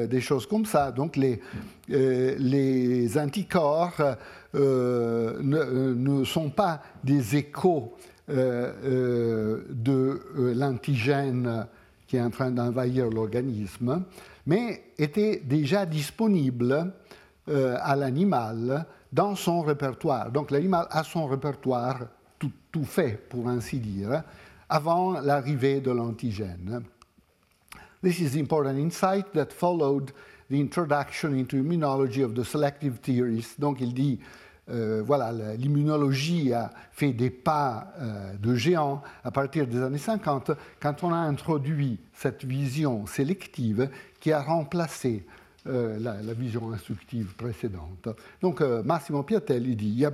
[0.08, 0.92] des choses comme ça.
[0.92, 1.40] Donc les,
[1.88, 4.16] les anticorps
[4.54, 7.94] ne, sont pas des échos
[8.28, 10.20] de
[10.54, 11.66] l'antigène
[12.12, 14.04] qui est en train d'envahir l'organisme,
[14.46, 16.92] mais étaient déjà disponibles
[17.48, 20.30] euh, à l'animal dans son répertoire.
[20.30, 22.00] Donc l'animal a son répertoire
[22.38, 24.22] tout, fait, pour ainsi dire,
[24.72, 26.82] avant l'arrivée de l'antigène.
[28.02, 30.12] This is important insight that followed
[30.48, 33.54] the introduction into immunology of the selective theories.
[33.58, 34.18] Donc il dit,
[34.70, 40.52] euh, voilà, l'immunologie a fait des pas euh, de géant à partir des années 50
[40.80, 45.26] quand on a introduit cette vision sélective qui a remplacé
[45.66, 48.08] euh, la, vision instructive précédente.
[48.40, 50.12] Donc Massimo Piatelli dit, il y a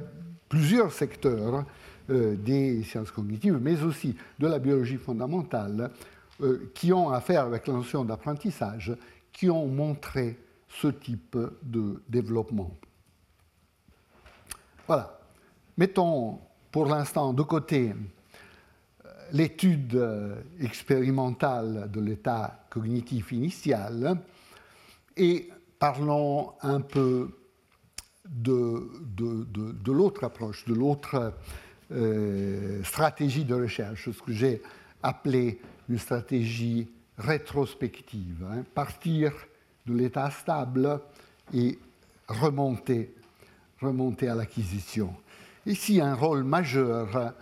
[0.48, 1.64] plusieurs secteurs
[2.08, 5.90] des sciences cognitives, mais aussi de la biologie fondamentale,
[6.74, 8.96] qui ont affaire avec la notion d'apprentissage
[9.32, 10.38] qui ont montré
[10.68, 12.70] ce type de développement.
[14.86, 15.20] Voilà.
[15.76, 16.40] Mettons
[16.72, 17.92] pour l'instant de côté
[19.04, 24.20] euh, l'étude euh, expérimentale de l'état cognitif initial
[25.16, 27.30] et parlons un peu
[28.28, 31.32] de, de, l'autre approche, de l'autre
[31.90, 34.60] euh, stratégie de recherche, ce que j'ai
[35.02, 35.58] appelé
[35.88, 36.86] une stratégie
[37.16, 38.62] rétrospective, hein.
[38.74, 39.32] partir
[39.86, 41.00] de l'état stable
[41.54, 41.78] et
[42.28, 43.14] remonter,
[43.80, 45.14] remonter à l'acquisition.
[45.64, 47.32] Ici, un rôle majeur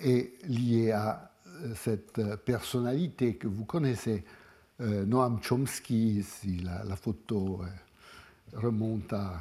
[0.00, 4.24] est lié à euh, cette personnalité que vous connaissez,
[4.80, 7.60] euh, Noam Chomsky, si la, photo
[8.54, 9.34] remonte à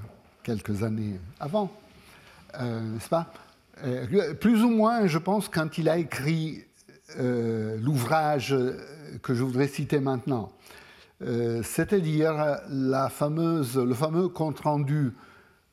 [0.43, 1.71] quelques années avant,
[2.59, 3.31] n'est-ce pas?
[4.39, 6.63] Plus ou moins, je pense, quand il a écrit
[7.17, 8.55] l'ouvrage
[9.21, 10.51] que je voudrais citer maintenant,
[11.21, 13.07] euh, c'est-à-dire le
[13.93, 15.13] fameux compte-rendu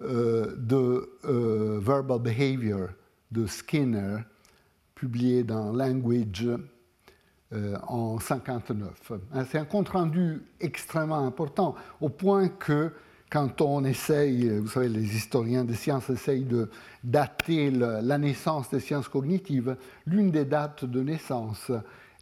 [0.02, 2.88] euh, de euh, Verbal Behavior
[3.32, 4.18] de Skinner,
[4.94, 6.48] publié dans Language
[7.52, 9.12] en 1959.
[9.32, 12.92] Hein, c'est un compte-rendu extrêmement important, au point que
[13.30, 16.68] quand on essaye, vous savez, les historiens des sciences essayent de
[17.04, 21.70] dater la naissance des sciences cognitives, l'une des dates de naissance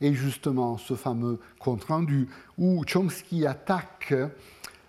[0.01, 4.15] et justement ce fameux compte-rendu où Chomsky attaque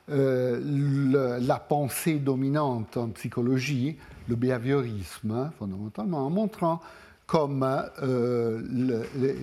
[0.10, 3.98] euh, la pensée dominante en psychologie,
[4.28, 6.80] le behaviorisme, fondamentalement, en montrant
[7.28, 7.64] comme
[8.02, 8.62] euh,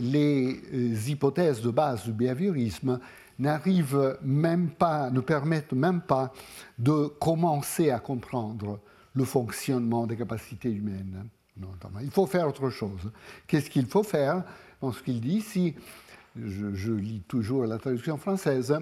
[0.00, 2.98] les hypothèses de base du behaviorisme
[3.38, 6.32] n'arrivent même pas, ne permettent même pas
[6.78, 8.80] de commencer à comprendre
[9.14, 11.28] le fonctionnement des capacités humaines.
[12.02, 13.10] Il faut faire autre chose.
[13.46, 14.44] Qu'est-ce qu'il faut faire
[14.80, 15.74] dans ce qu'il dit ici,
[16.36, 18.78] je, lis toujours la traduction française,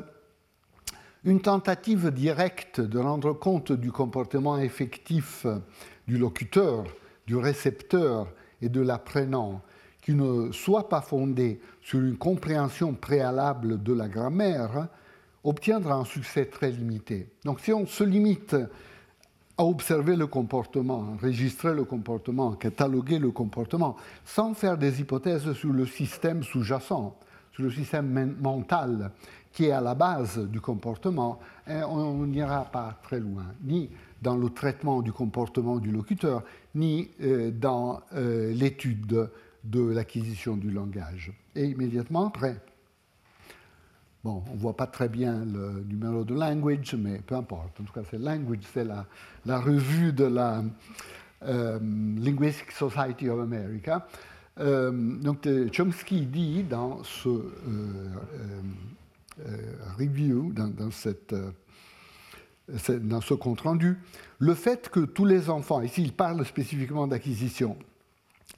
[1.25, 5.47] une tentative directe de rendre compte du comportement effectif
[6.07, 6.85] du locuteur,
[7.27, 8.31] du récepteur
[8.61, 9.63] et de l'apprenant,
[10.05, 14.89] qui ne soit pas fondée sur une compréhension préalable de la grammaire,
[15.43, 17.29] obtiendra un succès très limité.
[17.45, 18.55] Donc si on se limite
[19.57, 23.97] à observer le comportement, enregistrer le comportement, cataloguer le comportement,
[24.27, 27.17] sans faire des hypothèses sur le système sous-jacent,
[27.53, 29.11] sur le système mental
[29.53, 33.89] qui est à la base du comportement, hein, on n'ira pas très loin, ni
[34.21, 36.43] dans le traitement du comportement du locuteur,
[36.75, 39.31] ni euh, dans euh, l'étude
[39.65, 41.33] de l'acquisition du langage.
[41.55, 42.61] Et immédiatement après,
[44.25, 47.79] Bon, on ne voit pas très bien le numéro de Language, mais peu importe.
[47.79, 49.05] En tout cas, c'est Language, c'est la,
[49.45, 50.65] la, revue de la
[51.43, 54.07] euh, Linguistic Society of America.
[54.61, 54.91] Euh,
[55.21, 58.09] donc, Chomsky dit dans ce euh,
[59.99, 61.35] review, dans, dans, cette,
[62.89, 63.99] dans ce compte-rendu,
[64.39, 67.77] le fait que tous les enfants, ici il parle spécifiquement d'acquisition,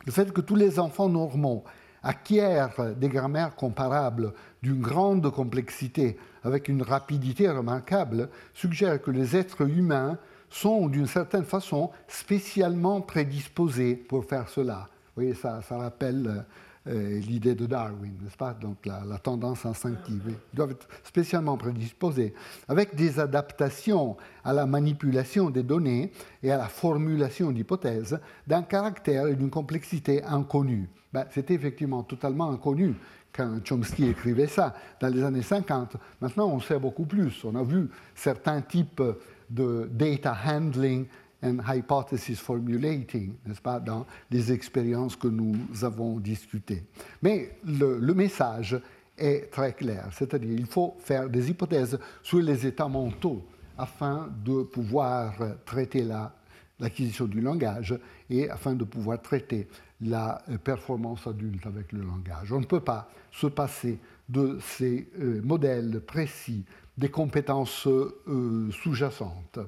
[0.06, 1.64] le fait que tous les enfants normaux
[2.02, 4.32] acquièrent des grammaires comparables
[4.62, 10.16] d'une grande complexité avec une rapidité remarquable suggère que les êtres humains
[10.48, 14.88] sont d'une certaine façon spécialement prédisposés pour faire cela.
[14.88, 16.40] Vous voyez, ça, ça rappelle euh,
[16.86, 18.54] l'idée de Darwin, n'est-ce pas?
[18.54, 20.22] Donc la, tendance instinctive.
[20.28, 22.34] Ils doivent être spécialement prédisposés,
[22.68, 26.12] avec des adaptations à la manipulation des données
[26.42, 30.88] et à la formulation d'hypothèses d'un caractère et d'une complexité inconnus.
[31.12, 32.94] Ben, c'était effectivement totalement inconnu
[33.32, 35.96] quand Chomsky écrivait ça dans les années 50.
[36.20, 37.44] Maintenant, on sait beaucoup plus.
[37.44, 39.02] On a vu certains types
[39.50, 41.06] de data handling
[41.42, 46.84] and hypothesis formulating, n'est-ce pas, dans les expériences que nous avons discutées.
[47.22, 48.80] Mais le, message
[49.18, 53.44] est très clair, c'est-à-dire il faut faire des hypothèses sur les états mentaux
[53.78, 55.34] afin de pouvoir
[55.64, 56.32] traiter la
[56.78, 59.68] l'acquisition du langage et afin de pouvoir traiter
[60.00, 62.52] la performance adulte avec le langage.
[62.52, 66.64] On ne peut pas se passer de ces euh, modèles précis
[66.98, 69.58] des compétences euh, sous-jacentes.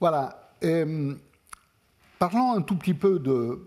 [0.00, 0.50] Voilà.
[2.18, 3.58] parlons un tout petit peu de...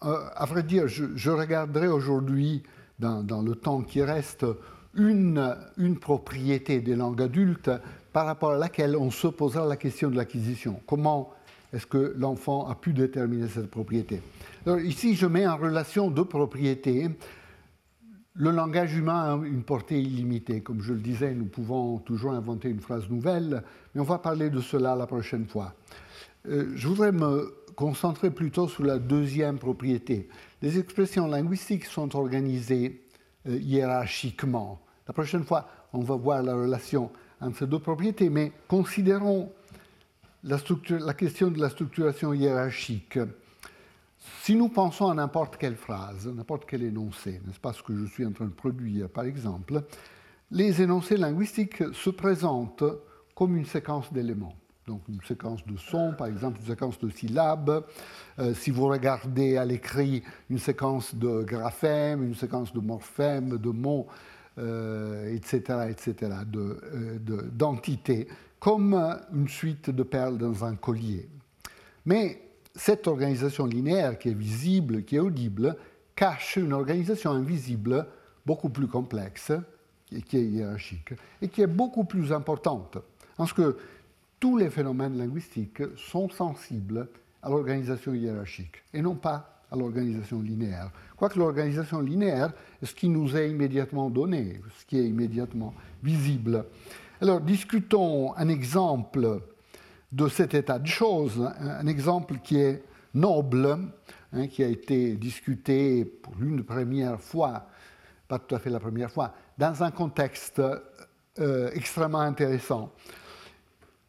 [0.00, 2.62] à vrai dire, je, regarderai aujourd'hui,
[2.98, 4.46] dans, dans, le temps qui reste,
[4.94, 7.70] une, une propriété des langues adultes
[8.12, 10.80] par rapport à laquelle on se posera la question de l'acquisition.
[10.86, 11.32] Comment
[11.72, 14.22] est-ce que l'enfant a pu déterminer cette propriété?
[14.64, 17.10] Alors, Ici, je mets en relation deux propriétés.
[18.36, 20.60] Le langage humain a une portée illimitée.
[20.60, 23.62] Comme je le disais, nous pouvons toujours inventer une phrase nouvelle,
[23.94, 25.72] mais on va parler de cela la prochaine fois.
[26.48, 30.28] Euh, je voudrais me concentrer plutôt sur la deuxième propriété.
[30.62, 33.02] Les expressions linguistiques sont organisées
[33.46, 34.80] euh, hiérarchiquement.
[35.06, 39.52] La prochaine fois, on va voir la relation entre ces deux propriétés, mais considérons
[40.42, 40.58] la,
[40.90, 43.16] la question de la structuration hiérarchique.
[44.42, 48.04] Si nous pensons à n'importe quelle phrase, n'importe quel énoncé, n'est-ce pas ce que je
[48.06, 49.82] suis en train de produire par exemple,
[50.50, 52.84] les énoncés linguistiques se présentent
[53.34, 54.54] comme une séquence d'éléments.
[54.86, 57.84] Donc une séquence de sons, par exemple une séquence de syllabes.
[58.38, 63.70] Euh, si vous regardez à l'écrit une séquence de graphèmes, une séquence de morphèmes, de
[63.70, 64.06] mots,
[64.56, 66.14] etc., euh, etc.,
[66.54, 67.18] euh,
[67.50, 68.28] d'entités,
[68.60, 68.94] comme
[69.32, 71.28] une suite de perles dans un collier.
[72.04, 72.43] Mais
[72.74, 75.76] cette organisation linéaire qui est visible, qui est audible,
[76.16, 78.06] cache une organisation invisible
[78.46, 79.52] beaucoup plus complexe,
[80.26, 82.98] qui est hiérarchique, et qui est beaucoup plus importante.
[83.36, 83.76] Parce que
[84.38, 87.08] tous les phénomènes linguistiques sont sensibles
[87.42, 90.90] à l'organisation hiérarchique, et non pas à l'organisation linéaire.
[91.16, 92.52] Quoique l'organisation linéaire
[92.82, 96.64] est ce qui nous est immédiatement donné, ce qui est immédiatement visible.
[97.20, 99.40] Alors discutons un exemple
[100.14, 102.84] de cet état de choses, un exemple qui est
[103.14, 103.78] noble,
[104.32, 107.66] hein, qui a été discuté pour une première fois,
[108.28, 110.62] pas tout à fait la première fois, dans un contexte
[111.40, 112.92] euh, extrêmement intéressant,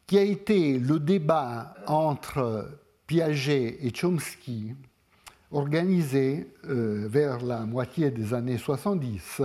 [0.06, 2.68] qui a été le débat entre
[3.08, 4.74] Piaget et Chomsky
[5.50, 9.42] organisé euh, vers la moitié des années 70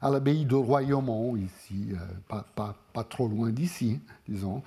[0.00, 3.98] à l'abbaye de Royaumont, ici, euh, pas, trop loin d'ici,
[4.28, 4.62] disons,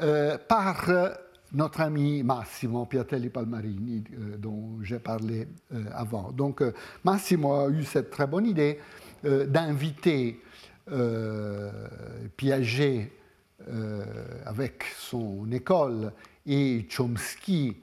[0.00, 0.90] euh, par
[1.52, 4.04] notre ami Massimo Piatelli Palmarini,
[4.38, 5.48] dont j'ai parlé
[5.92, 6.32] avant.
[6.32, 6.62] Donc
[7.04, 8.78] Massimo a eu cette très bonne idée
[9.22, 10.40] d'inviter
[12.38, 13.12] Piaget
[14.46, 16.12] avec son école
[16.46, 17.76] et Chomsky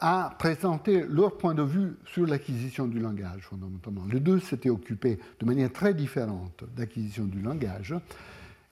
[0.00, 4.02] à euh, présenter leur point de vue sur l'acquisition du langage, fondamentalement.
[4.10, 7.94] Les deux s'étaient occupés de manière très différente d'acquisition du langage.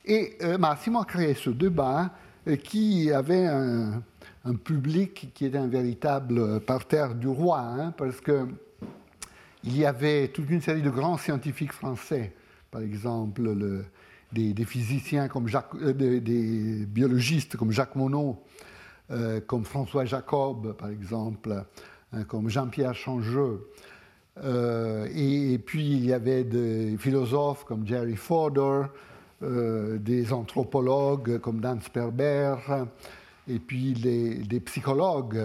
[0.05, 2.09] Et euh, Massimo a créé ce débat euh,
[2.57, 4.03] qui avait un,
[4.65, 8.47] public qui était un véritable parterre du roi, hein, parce qu'il
[9.65, 12.33] y avait toute une série de grands scientifiques français,
[12.71, 13.55] par exemple
[14.33, 18.37] des, physiciens comme Jacques, des, des, biologistes comme Jacques Monod,
[19.11, 21.65] euh, comme François Jacob, par exemple,
[22.13, 23.67] hein, comme Jean-Pierre Changeux.
[24.45, 28.89] Euh, et, puis il y avait des philosophes comme Jerry Fodor, euh,
[29.41, 32.57] des anthropologues comme Dan Sperber,
[33.49, 35.41] et puis des psychologues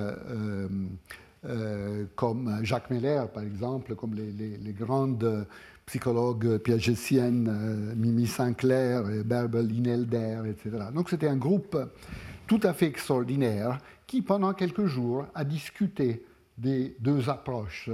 [2.15, 5.45] comme Jacques Meller, par exemple, comme les, grandes
[5.85, 10.85] psychologues piagétiennes, Mimi Sinclair, Bärbel Inelder, etc.
[10.93, 11.77] Donc c'était un groupe
[12.47, 16.25] tout à fait extraordinaire qui, pendant quelques jours, a discuté
[16.57, 17.89] des deux approches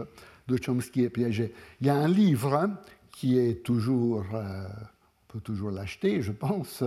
[0.47, 1.54] de Chomsky et Piaget.
[1.82, 2.70] Il y a un livre
[3.12, 4.68] qui est toujours, euh,
[5.30, 6.84] peut toujours l'acheter, je pense,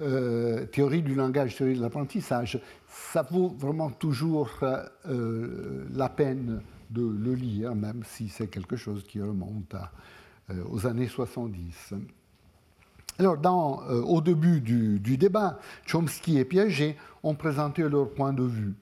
[0.00, 2.60] euh, Théorie du langage, théorie de l'apprentissage.
[2.86, 9.04] Ça vaut vraiment toujours euh, la peine de le lire, même si c'est quelque chose
[9.06, 9.74] qui remonte
[10.70, 11.94] aux années 70.
[13.20, 18.74] Alors, euh, au début du, débat, Chomsky et Piaget ont présenté leur point de vue.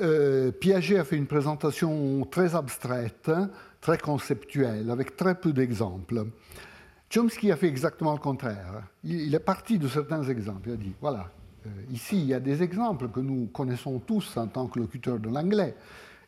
[0.00, 3.30] Euh, Piaget a fait une présentation très abstraite,
[3.82, 6.24] très conceptuelle, avec très peu d'exemples.
[7.12, 8.84] Chomsky a fait exactement le contraire.
[9.04, 10.70] Il, est parti de certains exemples.
[10.70, 11.28] Il a dit, voilà,
[11.66, 15.18] euh, ici, il y a des exemples que nous connaissons tous en tant que locuteurs
[15.18, 15.74] de l'anglais.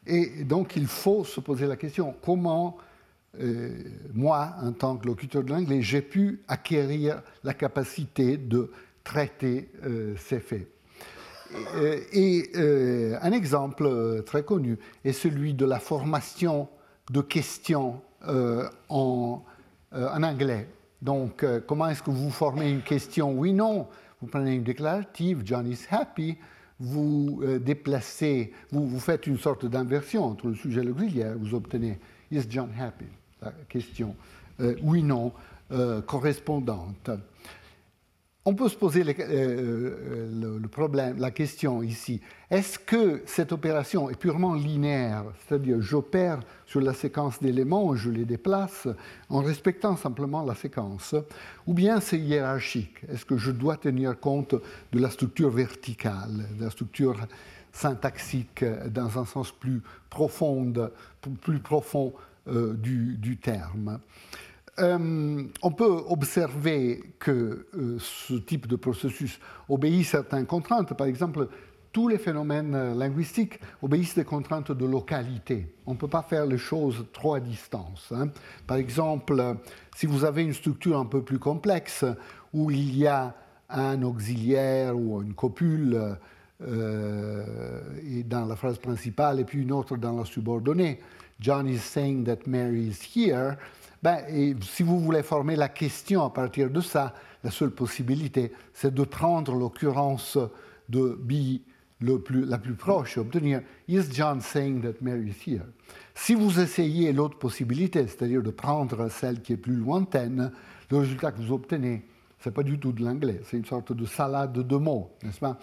[0.06, 2.76] Et donc, il faut se poser la question, comment
[3.40, 3.70] euh,
[4.12, 8.70] moi, en tant que locuteur de l'anglais, j'ai pu acquérir la capacité de
[9.02, 10.68] traiter euh, ces faits.
[12.12, 12.50] Et,
[13.22, 16.68] un exemple très connu est celui de la formation
[17.10, 18.00] de questions
[18.88, 19.44] en,
[19.94, 20.68] en, anglais.
[21.00, 23.32] Donc, comment est-ce que vous formez une question?
[23.32, 23.86] Oui-non.
[24.20, 26.38] Vous prenez une déclarative, John is happy,
[26.80, 31.98] vous déplacez, vous, vous faites une sorte d'inversion entre le sujet et l'auxiliaire, vous obtenez
[32.30, 33.04] Is John happy?
[33.68, 34.16] Question
[34.60, 35.32] euh, oui-non
[35.72, 37.10] euh, correspondante.
[38.46, 42.20] On peut se poser euh, euh, le, problème, la question ici.
[42.50, 48.24] Est-ce que cette opération est purement linéaire, c'est-à-dire j'opère sur la séquence d'éléments, je les
[48.24, 48.86] déplace
[49.30, 51.14] en respectant simplement la séquence,
[51.66, 52.96] ou bien c'est hiérarchique?
[53.10, 54.54] Est-ce que je dois tenir compte
[54.92, 57.16] de la structure verticale, de la structure
[57.72, 59.80] syntaxique dans un sens plus
[60.10, 60.72] profond,
[61.40, 62.12] plus profond
[62.48, 63.98] euh, du, du, terme?
[64.78, 70.94] Euh, on peut observer que euh, ce type de processus obéit certaines contraintes.
[70.94, 71.48] Par exemple,
[71.92, 75.74] tous les phénomènes euh, linguistiques obéissent des contraintes de localité.
[75.86, 78.12] On ne peut pas faire les choses trop à distance.
[78.12, 78.30] Hein.
[78.66, 79.56] Par exemple,
[79.94, 82.04] si vous avez une structure un peu plus complexe
[82.52, 83.34] où il y a
[83.68, 86.16] un auxiliaire ou une copule
[86.60, 91.00] dans la phrase principale et puis une autre dans la subordonnée,
[91.40, 93.58] John is saying that Mary is here,
[94.04, 98.92] ben, si vous voulez former la question à partir de ça, la seule possibilité, c'est
[98.92, 100.36] de prendre l'occurrence
[100.90, 101.62] de B
[102.00, 105.64] le plus, la plus proche obtenir Is John saying that Mary is here?
[106.14, 110.52] Si vous essayez l'autre possibilité, c'est-à-dire de prendre celle qui est plus lointaine,
[110.90, 112.04] le résultat que vous obtenez,
[112.40, 115.40] ce n'est pas du tout de l'anglais, c'est une sorte de salade de mots, n'est-ce
[115.40, 115.58] pas?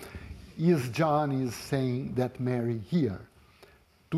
[0.58, 3.20] Is John is saying that Mary here?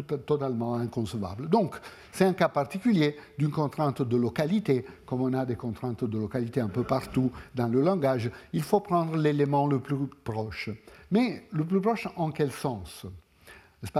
[0.01, 1.47] Totalement inconcevable.
[1.49, 1.75] Donc,
[2.11, 6.61] c'est un cas particulier d'une contrainte de localité, comme on a des contraintes de localité
[6.61, 8.31] un peu partout dans le langage.
[8.53, 10.69] Il faut prendre l'élément le plus proche.
[11.11, 13.05] Mais le plus proche en quel sens?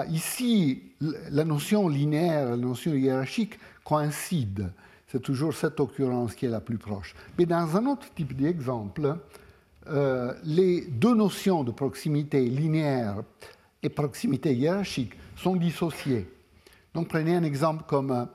[0.10, 0.94] Ici,
[1.30, 4.70] la notion linéaire, la notion hiérarchique coïncident.
[5.08, 7.14] C'est toujours cette occurrence qui est la plus proche.
[7.38, 9.18] Mais dans un autre type d'exemple,
[9.90, 13.22] euh, les deux notions de proximité linéaire
[13.84, 16.28] et proximité hiérarchique sont dissociés.
[16.94, 18.26] Donc prenez un exemple comme euh,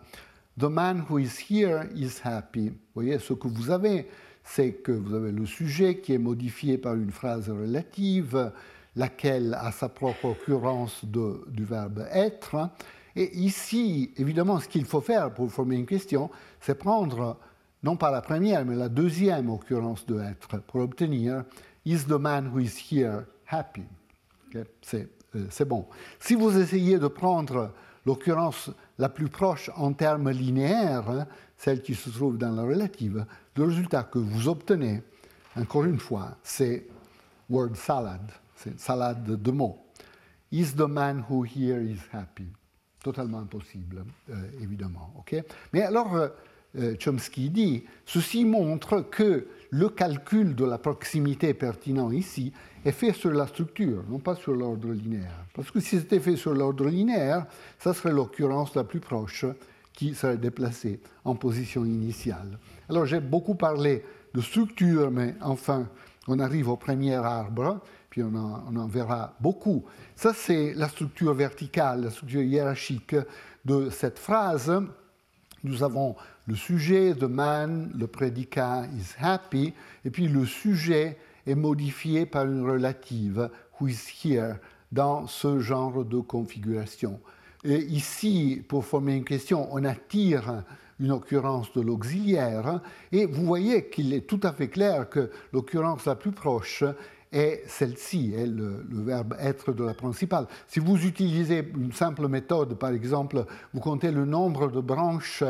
[0.58, 2.70] The man who is here is happy.
[2.70, 4.08] Vous voyez, ce que vous avez,
[4.42, 8.50] c'est que vous avez le sujet qui est modifié par une phrase relative,
[8.96, 12.70] laquelle a sa propre occurrence du verbe être.
[13.14, 16.28] Et ici, évidemment, ce qu'il faut faire pour former une question,
[16.60, 17.38] c'est prendre
[17.84, 21.44] non pas la première, mais la deuxième occurrence de être pour obtenir
[21.84, 23.84] Is the man who is here happy?
[24.82, 25.17] C'est euh,
[25.50, 25.86] c'est bon.
[26.20, 27.72] Si vous essayez de prendre
[28.06, 31.26] l'occurrence la plus proche en termes linéaires, hein,
[31.56, 33.26] celle qui se trouve dans la relative,
[33.56, 35.02] le résultat que vous obtenez,
[35.56, 36.86] encore une fois, c'est
[37.50, 38.22] word salad,
[38.54, 39.78] c'est salade de mots.
[40.50, 42.46] Is the man who here is happy?
[43.02, 45.12] Totalement impossible, euh, évidemment.
[45.72, 46.16] Mais alors,
[46.76, 52.52] euh, Chomsky dit, ceci montre que le calcul de la proximité pertinent ici
[52.84, 55.44] est fait sur la structure, non pas sur l'ordre linéaire.
[55.54, 57.46] Parce que si c'était fait sur l'ordre linéaire,
[57.78, 59.44] ça serait l'occurrence la plus proche
[59.92, 62.58] qui serait déplacée en position initiale.
[62.88, 64.04] Alors j'ai beaucoup parlé
[64.34, 65.88] de structure, mais enfin,
[66.28, 69.84] on arrive au premier arbre, puis on en, verra beaucoup.
[70.14, 73.16] Ça, c'est la structure verticale, la structure hiérarchique
[73.64, 74.72] de cette phrase.
[75.64, 76.14] Nous avons
[76.46, 79.74] le sujet, the man, le prédicat is happy,
[80.04, 81.18] et puis le sujet
[81.48, 83.50] est modifié par une relative,
[83.80, 84.56] who is here,
[84.92, 87.20] dans ce genre de configuration.
[87.64, 90.62] Ici, pour former une question, on attire
[91.00, 92.80] une occurrence de l'auxiliaire,
[93.12, 96.84] et vous voyez qu'il est tout à fait clair que l'occurrence la plus proche
[97.32, 100.46] est celle-ci, est le, verbe être de la principale.
[100.66, 103.44] Si vous utilisez une simple méthode, par exemple,
[103.74, 105.44] vous comptez le nombre de branches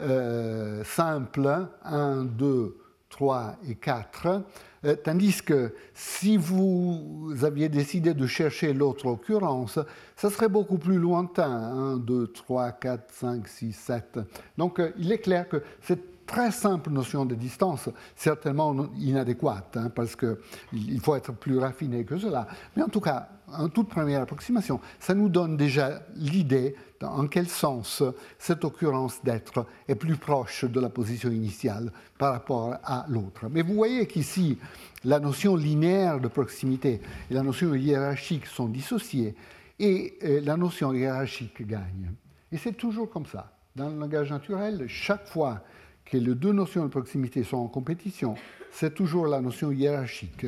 [0.00, 2.79] euh, simple, 1, 2,
[3.20, 4.42] 3 et 4,
[4.86, 9.78] euh, tandis que si vous aviez décidé de chercher l'autre occurrence,
[10.16, 14.20] ça serait beaucoup plus lointain, 1, 2, 3, 4, 5, 6, 7.
[14.56, 19.90] Donc euh, il est clair que cette très simple notion de distance, certainement inadéquate, hein,
[19.92, 22.46] parce qu'il faut être plus raffiné que cela.
[22.76, 27.48] Mais en tout cas, en toute première approximation, ça nous donne déjà l'idée en quel
[27.48, 28.04] sens
[28.38, 33.46] cette occurrence d'être est plus proche de la position initiale par rapport à l'autre.
[33.50, 34.56] Mais vous voyez qu'ici,
[35.02, 39.34] la notion linéaire de proximité et la notion hiérarchique sont dissociées
[39.80, 42.12] et euh, la notion hiérarchique gagne.
[42.52, 43.52] Et c'est toujours comme ça.
[43.74, 45.62] Dans le langage naturel, chaque fois
[46.10, 48.34] que les deux notions de proximité sont en compétition,
[48.70, 50.46] c'est toujours la notion hiérarchique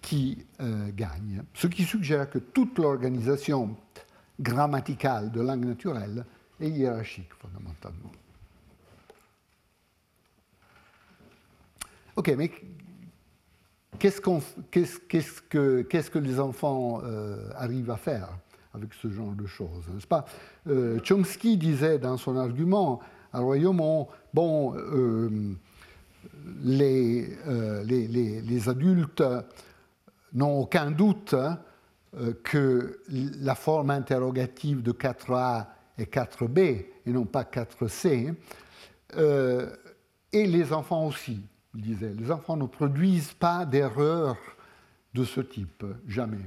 [0.00, 1.42] qui euh, gagne.
[1.54, 3.76] Ce qui suggère que toute l'organisation
[4.40, 6.24] grammaticale de langue naturelle
[6.60, 8.12] est hiérarchique fondamentalement.
[12.16, 12.50] Ok, mais
[13.98, 18.28] qu'est-ce, que, les enfants euh, arrivent à faire
[18.74, 20.24] avec ce genre de choses N'est-ce pas?
[20.68, 23.00] Euh, Chomsky disait dans son argument
[23.32, 24.74] à Royaumont, bon,
[26.62, 27.28] les,
[27.84, 29.22] les, adultes
[30.32, 31.58] n'ont aucun doute hein,
[32.42, 35.66] que la forme interrogative de 4A
[35.98, 36.58] est 4B
[37.06, 38.34] et non pas 4C.
[40.32, 41.40] et les enfants aussi,
[41.74, 42.12] il disait.
[42.18, 44.36] Les enfants ne produisent pas d'erreurs
[45.14, 46.38] de ce type, jamais.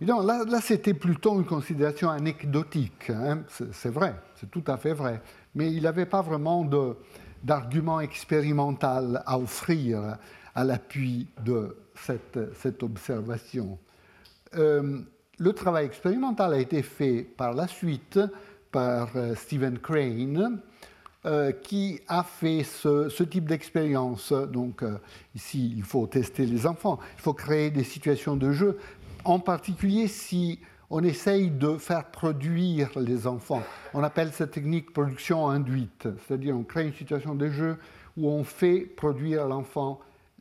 [0.00, 3.10] Et donc là, là c'était plutôt une considération anecdotique.
[3.10, 3.42] Hein.
[3.72, 5.20] C'est vrai, c'est tout à fait vrai.
[5.54, 6.68] Mais il n'avait pas vraiment
[7.42, 10.18] d'argument expérimental à offrir
[10.54, 13.78] à l'appui de cette, observation.
[14.54, 15.00] Euh,
[15.38, 18.18] le travail expérimental a été fait par la suite
[18.72, 20.60] par euh, Stephen Crane,
[21.26, 24.32] euh, qui a fait ce type d'expérience.
[24.32, 24.84] Donc
[25.34, 28.78] ici, il faut tester les enfants, il faut créer des situations de jeu
[29.24, 33.62] en particulier si on essaye de faire produire les enfants.
[33.94, 37.76] On appelle cette technique production induite, c'est-à-dire on crée une situation de jeu
[38.16, 40.00] où on fait produire à l'enfant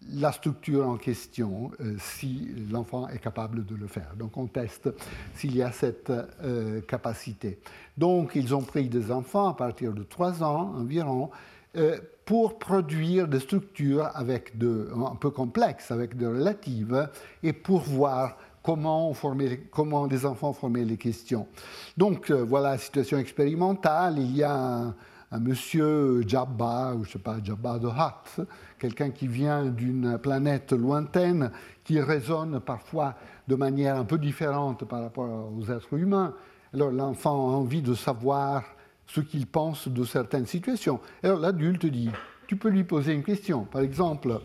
[0.09, 4.13] la structure en question euh, si l'enfant est capable de le faire.
[4.15, 4.89] Donc on teste
[5.35, 7.59] s'il y a cette euh, capacité.
[7.97, 11.29] Donc ils ont pris des enfants à partir de 3 ans environ
[11.75, 17.09] euh, pour produire des structures avec de, un peu complexes, avec de relatives,
[17.43, 18.37] et pour voir
[18.67, 19.13] comment,
[19.71, 21.47] comment des enfants former les questions.
[21.95, 24.19] Donc euh, voilà la situation expérimentale.
[24.19, 24.93] Il y a
[25.31, 28.45] un, monsieur Jabba, ou je ne sais pas, Jabba de Hutt,
[28.77, 31.51] quelqu'un qui vient d'une planète lointaine,
[31.85, 33.15] qui raisonne parfois
[33.47, 36.33] de manière un peu différente par rapport aux êtres humains.
[36.73, 38.63] Alors l'enfant a envie de savoir
[39.05, 40.99] ce qu'il pense de certaines situations.
[41.23, 42.09] Alors l'adulte dit,
[42.47, 43.63] tu peux lui poser une question.
[43.63, 44.41] Par exemple,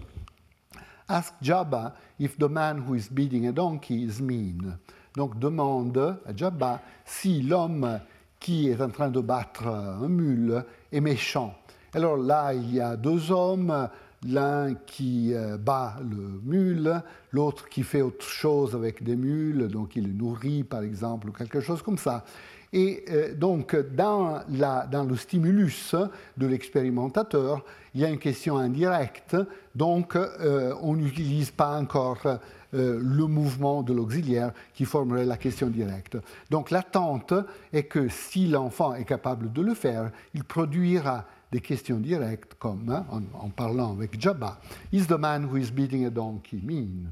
[1.13, 4.79] Ask Jabba if the man who is beating a donkey is mean.
[5.15, 8.01] Donc demande à Jabba si l'homme
[8.41, 11.55] qui est en train de battre un mule est méchant.
[11.93, 13.91] Alors là, il y a deux hommes,
[14.27, 19.97] l'un qui euh, bat le mule, l'autre qui fait autre chose avec des mules, donc
[19.97, 22.25] il le nourrit par exemple, ou quelque chose comme ça.
[22.73, 25.95] Et euh, donc, dans, le stimulus
[26.37, 27.63] de l'expérimentateur,
[27.95, 29.37] il y a une question indirecte,
[29.75, 32.39] donc euh, on n'utilise pas encore euh,
[32.73, 36.17] le mouvement de l'auxiliaire qui formerait la question directe.
[36.49, 37.35] Donc l'attente
[37.75, 42.89] est que si l'enfant est capable de le faire, il produira des questions directes comme,
[42.89, 43.05] hein,
[43.35, 44.59] en, parlant avec Jabba,
[44.91, 47.11] Is the man who is beating a donkey mean?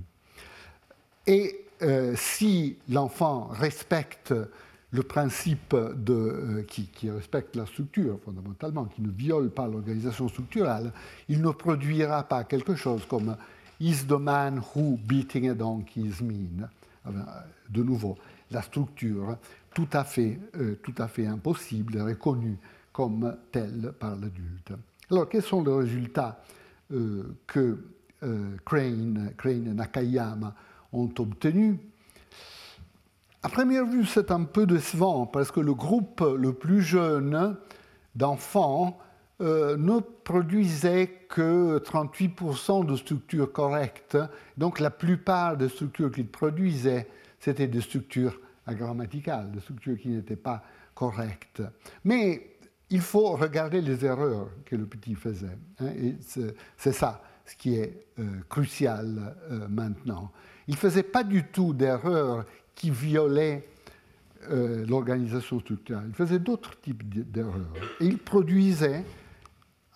[1.27, 1.66] Et
[2.15, 4.35] si l'enfant respecte
[4.93, 10.93] le principe de, euh, qui, respecte la structure fondamentalement, qui ne viole pas l'organisation structurelle,
[11.29, 13.37] il ne produira pas quelque chose comme
[13.81, 16.69] Is the man who beating a donkey is mean
[17.69, 18.19] De nouveau,
[18.51, 19.39] la structure
[19.73, 22.59] tout à fait, euh, tout à fait impossible, reconnue
[22.93, 24.73] comme telle par l'adulte.
[25.11, 26.43] Alors, quels sont les résultats
[26.93, 27.79] euh, que
[28.67, 30.55] Crane, Crane et Nakayama
[30.93, 31.79] ont obtenus?
[33.43, 37.57] À première vue, c'est un peu décevant parce que le groupe le plus jeune
[38.15, 38.99] d'enfants
[39.41, 44.19] euh, ne produisait que 38% de structures correctes.
[44.59, 47.09] Donc la plupart des structures qu'il produisait,
[47.39, 50.62] c'était des structures agrammaticales, des structures qui n'étaient pas
[50.95, 51.62] correctes.
[52.05, 52.59] Mais
[52.91, 55.57] il faut regarder les erreurs que le petit faisait.
[55.81, 55.93] Hein,
[56.77, 60.31] c'est ça ce qui est euh, crucial euh, maintenant.
[60.69, 62.45] Il ne faisait pas du tout d'erreurs
[62.81, 63.69] qui violait
[64.51, 66.07] euh, l'organisation structurelle.
[66.09, 67.74] Il faisait d'autres types d'erreurs.
[68.01, 69.05] Et il produisait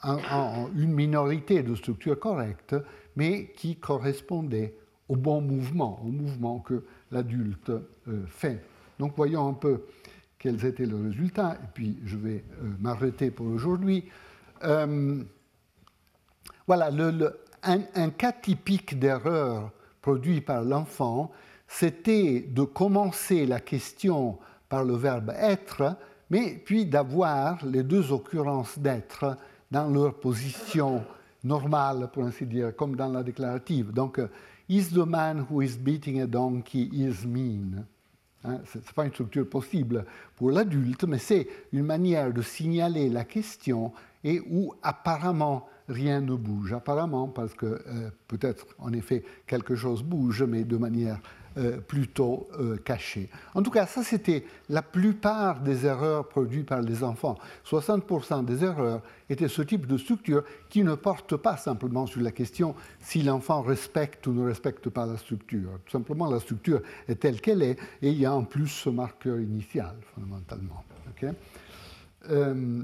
[0.04, 2.76] une minorité de structures correctes,
[3.16, 4.76] mais qui correspondaient
[5.08, 8.62] au bon mouvement, au mouvement que l'adulte euh, fait.
[8.98, 9.86] Donc voyons un peu
[10.38, 14.04] quels étaient les résultats, et puis je vais euh, m'arrêter pour aujourd'hui.
[16.66, 16.90] voilà,
[17.62, 21.32] un, un, cas typique d'erreur produit par l'enfant,
[21.66, 24.38] c'était de commencer la question
[24.68, 25.96] par le verbe être,
[26.30, 29.36] mais puis d'avoir les deux occurrences d'être
[29.70, 31.04] dans leur position
[31.42, 33.92] normale, pour ainsi dire, comme dans la déclarative.
[33.92, 34.20] Donc,
[34.68, 37.84] is the man who is beating a donkey is mean
[38.44, 40.04] hein, Ce n'est pas une structure possible
[40.36, 43.92] pour l'adulte, mais c'est une manière de signaler la question
[44.22, 46.72] et où apparemment rien ne bouge.
[46.72, 51.20] Apparemment, parce que euh, peut-être en effet quelque chose bouge, mais de manière
[51.56, 53.28] euh, plutôt euh, cachées.
[53.54, 57.38] En tout cas, ça c'était la plupart des erreurs produites par les enfants.
[57.64, 62.32] 60% des erreurs étaient ce type de structure qui ne porte pas simplement sur la
[62.32, 65.70] question si l'enfant respecte ou ne respecte pas la structure.
[65.84, 68.90] Tout simplement, la structure est telle qu'elle est et il y a en plus ce
[68.90, 70.84] marqueur initial, fondamentalement.
[72.30, 72.82] Euh,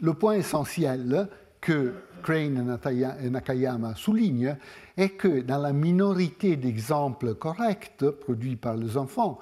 [0.00, 1.28] le point essentiel,
[1.60, 2.78] que Crane
[3.22, 4.56] et Nakayama soulignent
[4.96, 9.38] est que dans la minorité d'exemples corrects produits par les enfants,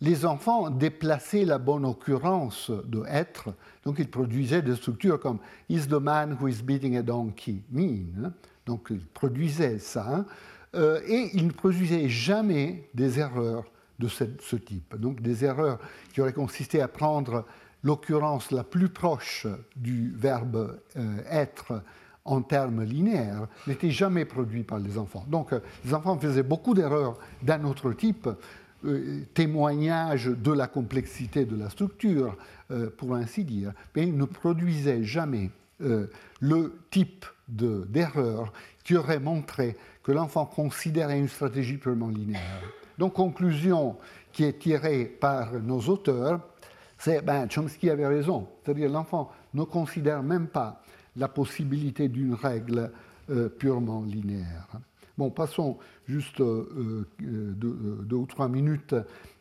[0.00, 3.54] les enfants déplaçaient la bonne occurrence de être,
[3.84, 5.38] donc ils produisaient des structures comme
[5.68, 8.32] Is the man who is beating a donkey mean
[8.66, 10.26] Donc ils produisaient ça,
[10.74, 13.64] euh, et ils ne produisaient jamais des erreurs
[13.98, 14.96] de ce, type.
[14.96, 15.78] Donc des erreurs
[16.12, 17.46] qui auraient consisté à prendre
[17.86, 19.46] l'occurrence la plus proche
[19.76, 21.82] du verbe euh, être
[22.24, 25.24] en termes linéaires n'étaient jamais produites par les enfants.
[25.28, 28.28] Donc euh, les enfants faisaient beaucoup d'erreurs d'un autre type,
[28.84, 32.36] euh, témoignage de la complexité de la structure,
[32.96, 38.52] pour ainsi dire, mais ils ne produisaient jamais le type d'erreur
[38.82, 42.64] qui aurait montré que l'enfant considérait une stratégie purement linéaire.
[42.98, 43.96] Donc, conclusion
[44.32, 46.40] qui est tirée par nos auteurs,
[46.98, 48.48] c'est ben, Chomsky avait raison.
[48.62, 50.82] C'est-à-dire l'enfant ne considère même pas
[51.16, 52.90] la possibilité d'une règle
[53.30, 54.66] euh, purement linéaire.
[55.18, 58.94] Bon, passons juste euh, euh, deux, ou trois minutes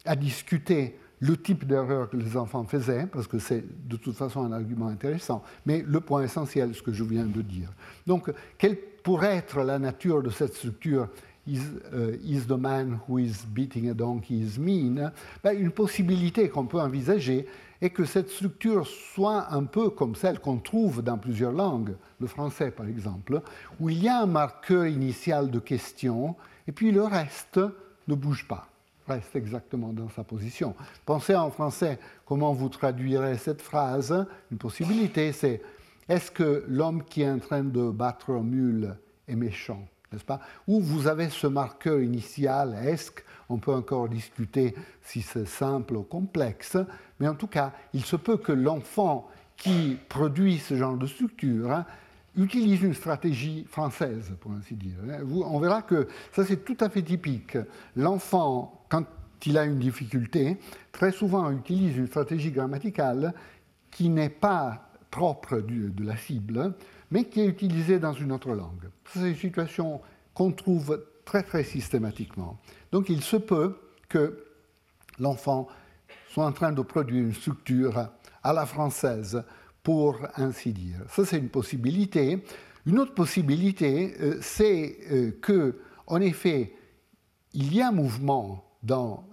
[0.06, 4.44] à discuter le type d'erreur que les enfants faisaient, parce que c'est de toute façon
[4.44, 7.69] un argument intéressant, mais le point essentiel, ce que je viens de dire.
[8.06, 11.07] Donc, quelle pourrait être la nature de cette structure
[11.47, 11.61] is,
[11.93, 15.11] uh, is, the man who is beating a donkey is mean,
[15.43, 17.45] ben, une possibilité qu'on peut envisager
[17.81, 22.27] est que cette structure soit un peu comme celle qu'on trouve dans plusieurs langues, le
[22.27, 23.41] français par exemple,
[23.80, 26.35] où il y a un marqueur initial de question
[26.67, 27.59] et puis le reste
[28.07, 28.67] ne bouge pas,
[29.07, 30.76] reste exactement dans sa position.
[31.05, 34.26] Pensez en français comment vous traduirez cette phrase?
[34.51, 35.61] Une possibilité, c'est
[36.07, 38.95] est-ce que l'homme qui est en train de battre un mule
[39.27, 39.85] est méchant?
[40.11, 40.40] N'est-ce pas?
[40.68, 43.11] Ou vous avez ce marqueur initial, est-ce
[43.49, 46.77] on peut encore discuter si c'est simple ou complexe,
[47.19, 49.27] mais en tout cas, il se peut que l'enfant
[49.57, 51.86] qui produit ce genre de structure hein,
[52.36, 54.98] utilise une stratégie française, pour ainsi dire.
[55.32, 57.57] on verra que ça, c'est tout à fait typique.
[57.95, 59.06] L'enfant, quand
[59.45, 60.57] il a une difficulté,
[60.91, 63.34] très souvent utilise une stratégie grammaticale
[63.91, 66.73] qui n'est pas propre de la cible,
[67.15, 68.89] mais qui est utilisé dans une autre langue.
[69.13, 70.01] C'est une situation
[70.33, 72.59] qu'on trouve très très systématiquement.
[72.91, 73.77] Donc il se peut
[74.09, 74.43] que
[75.17, 75.69] l'enfant
[76.27, 78.09] soit en train de produire une structure
[78.43, 79.45] à la française,
[79.81, 80.97] pour ainsi dire.
[81.09, 82.43] Ça c'est une possibilité.
[82.85, 86.73] Une autre possibilité, euh, c'est euh, que, en effet,
[87.53, 89.23] il y a un mouvement dans,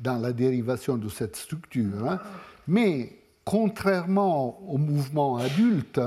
[0.00, 2.20] dans la dérivation de cette structure, hein,
[2.66, 6.00] mais contrairement au mouvement adulte,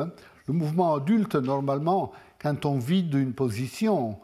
[0.47, 4.17] le mouvement adulte, normalement, quand on vide une position,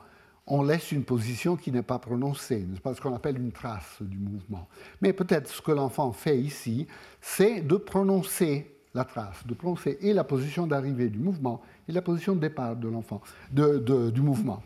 [0.47, 4.17] on laisse une position qui n'est pas prononcée, pas ce qu'on appelle une trace du
[4.17, 4.67] mouvement.
[5.01, 6.87] Mais peut-être ce que l'enfant fait ici,
[7.21, 12.01] c'est de prononcer la trace, de prononcer et la position d'arrivée du mouvement et la
[12.01, 13.21] position de départ de l'enfant,
[13.51, 14.61] du mouvement.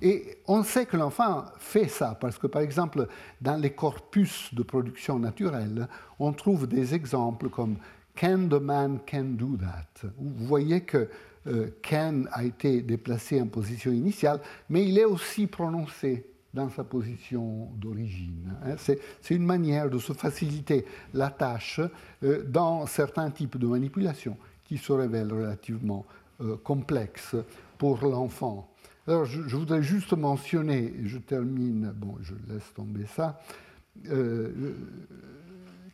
[0.00, 3.08] Et on sait que l'enfant fait ça parce que, par exemple,
[3.40, 5.88] dans les corpus de production naturelle,
[6.20, 7.76] on trouve des exemples comme
[8.18, 10.08] Can the man can do that?
[10.18, 11.08] Vous voyez que
[11.46, 16.82] euh, can a été déplacé en position initiale, mais il est aussi prononcé dans sa
[16.82, 18.56] position d'origine.
[18.64, 18.74] Hein.
[18.76, 20.84] C'est une manière de se faciliter
[21.14, 21.80] la tâche
[22.24, 26.04] euh, dans certains types de manipulations qui se révèlent relativement
[26.40, 27.36] euh, complexes
[27.78, 28.68] pour l'enfant.
[29.06, 33.40] Alors, je, voudrais juste mentionner, et je termine, bon, je laisse tomber ça,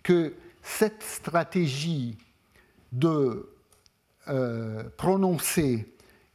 [0.03, 0.33] que
[0.65, 2.17] cette stratégie
[2.91, 3.49] de
[4.29, 5.87] euh, prononcer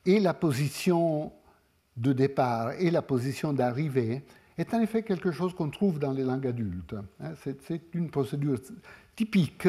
[0.06, 1.34] et la position
[1.98, 4.24] de départ et la position d'arrivée
[4.58, 6.96] est en effet quelque chose qu'on trouve dans les langues adultes.
[7.22, 7.32] Hein.
[7.36, 8.60] C'est une procédure
[9.16, 9.68] typique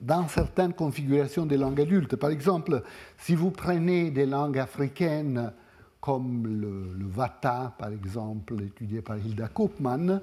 [0.00, 2.16] dans certaines configurations des langues adultes.
[2.16, 2.82] Par exemple,
[3.18, 5.52] si vous prenez des langues africaines
[6.00, 10.22] comme le, le Vata, par exemple, étudié par Hilda Koopman,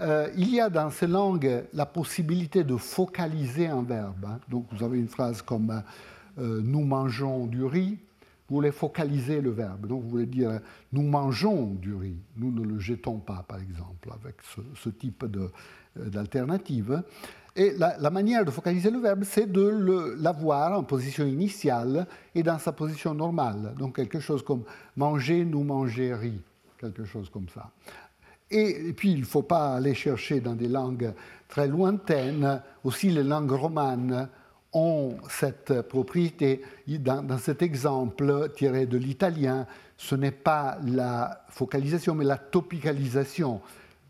[0.00, 4.24] euh, il y a dans ces langues la possibilité de focaliser un verbe.
[4.26, 4.38] Hein.
[4.48, 5.82] Donc vous avez une phrase comme
[6.38, 7.98] euh, nous mangeons du riz,
[8.48, 9.86] vous voulez focaliser le verbe.
[9.86, 10.60] Donc vous voulez dire
[10.92, 14.36] nous mangeons du riz, nous ne le jetons pas, par exemple, avec
[14.74, 15.48] ce, type euh,
[15.96, 17.02] d'alternative.
[17.58, 22.42] Et la, la, manière de focaliser le verbe, c'est de l'avoir en position initiale et
[22.42, 23.72] dans sa position normale.
[23.78, 24.64] Donc quelque chose comme
[24.94, 26.38] manger, nous manger riz,
[26.78, 27.70] quelque chose comme ça.
[28.50, 31.12] Et, puis, il ne faut pas aller chercher dans des langues
[31.48, 32.62] très lointaines.
[32.84, 34.28] Aussi, les langues romanes
[34.72, 36.62] ont cette propriété.
[36.86, 39.66] Dans, cet exemple tiré de l'italien,
[39.96, 43.60] ce n'est pas la focalisation, mais la topicalisation.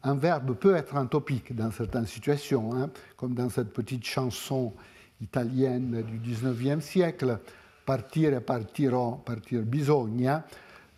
[0.02, 4.74] Un verbe peut être un topique dans certaines situations, hein, comme dans cette petite chanson
[5.20, 7.38] italienne du 19e siècle.
[7.86, 10.44] partire, partirò, partir bisogna.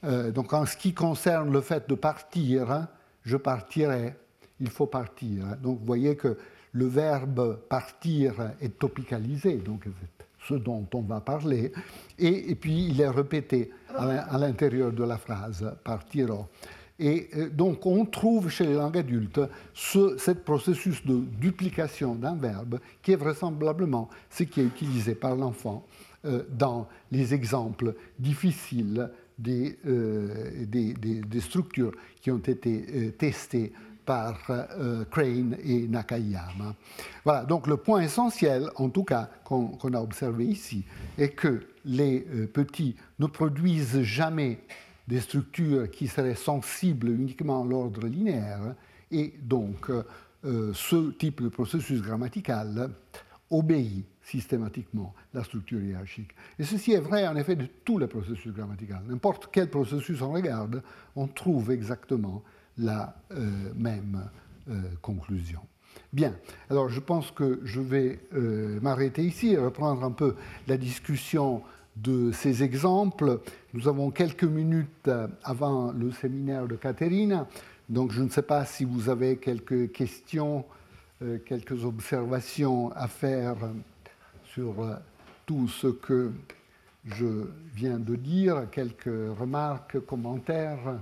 [0.04, 2.88] Euh, donc en ce qui concerne le fait de partir,
[3.24, 4.14] je partirai,
[4.60, 5.44] il faut partir.
[5.62, 6.36] Donc vous voyez que
[6.72, 9.86] le verbe partir est topicalisé, donc
[10.46, 11.72] ce dont on va parler,
[12.18, 16.48] et, puis il est répété à l'intérieur de la phrase, partirò.
[16.98, 19.40] Et euh, donc on trouve chez les langues adultes
[19.72, 25.86] ce processus de duplication d'un verbe qui est vraisemblablement ce qui est utilisé par l'enfant
[26.24, 29.08] euh, dans les exemples difficiles
[29.38, 33.72] des, euh, des, structures qui ont été testées
[34.04, 34.50] par
[35.10, 36.74] Crane et Nakayama.
[37.24, 40.84] Voilà, donc le point essentiel, en tout cas, qu'on a observé ici,
[41.18, 42.20] est que les
[42.52, 44.60] petits ne produisent jamais
[45.06, 48.74] des structures qui seraient sensibles uniquement à l'ordre linéaire,
[49.10, 49.90] et donc
[50.44, 52.90] euh, ce type de processus grammatical
[53.50, 56.30] obéit systématiquement la structure hiérarchique.
[56.58, 58.94] Et ceci est vrai en effet de tous les processus grammaticaux.
[59.08, 60.82] N'importe quel processus on regarde,
[61.16, 62.42] on trouve exactement
[62.76, 64.28] la euh, même
[64.68, 65.60] euh, conclusion.
[66.12, 66.34] Bien,
[66.70, 68.20] alors je pense que je vais
[68.80, 71.62] m'arrêter ici et reprendre un peu la discussion
[71.96, 73.40] de ces exemples.
[73.74, 75.10] Nous avons quelques minutes
[75.42, 77.44] avant le séminaire de Catherine,
[77.88, 80.77] donc je ne sais pas si vous avez quelques questions, euh,
[81.46, 83.56] quelques observations à faire
[84.44, 84.94] sur euh,
[85.46, 86.32] tout ce que
[87.04, 91.00] je viens de dire, quelques remarques, commentaires.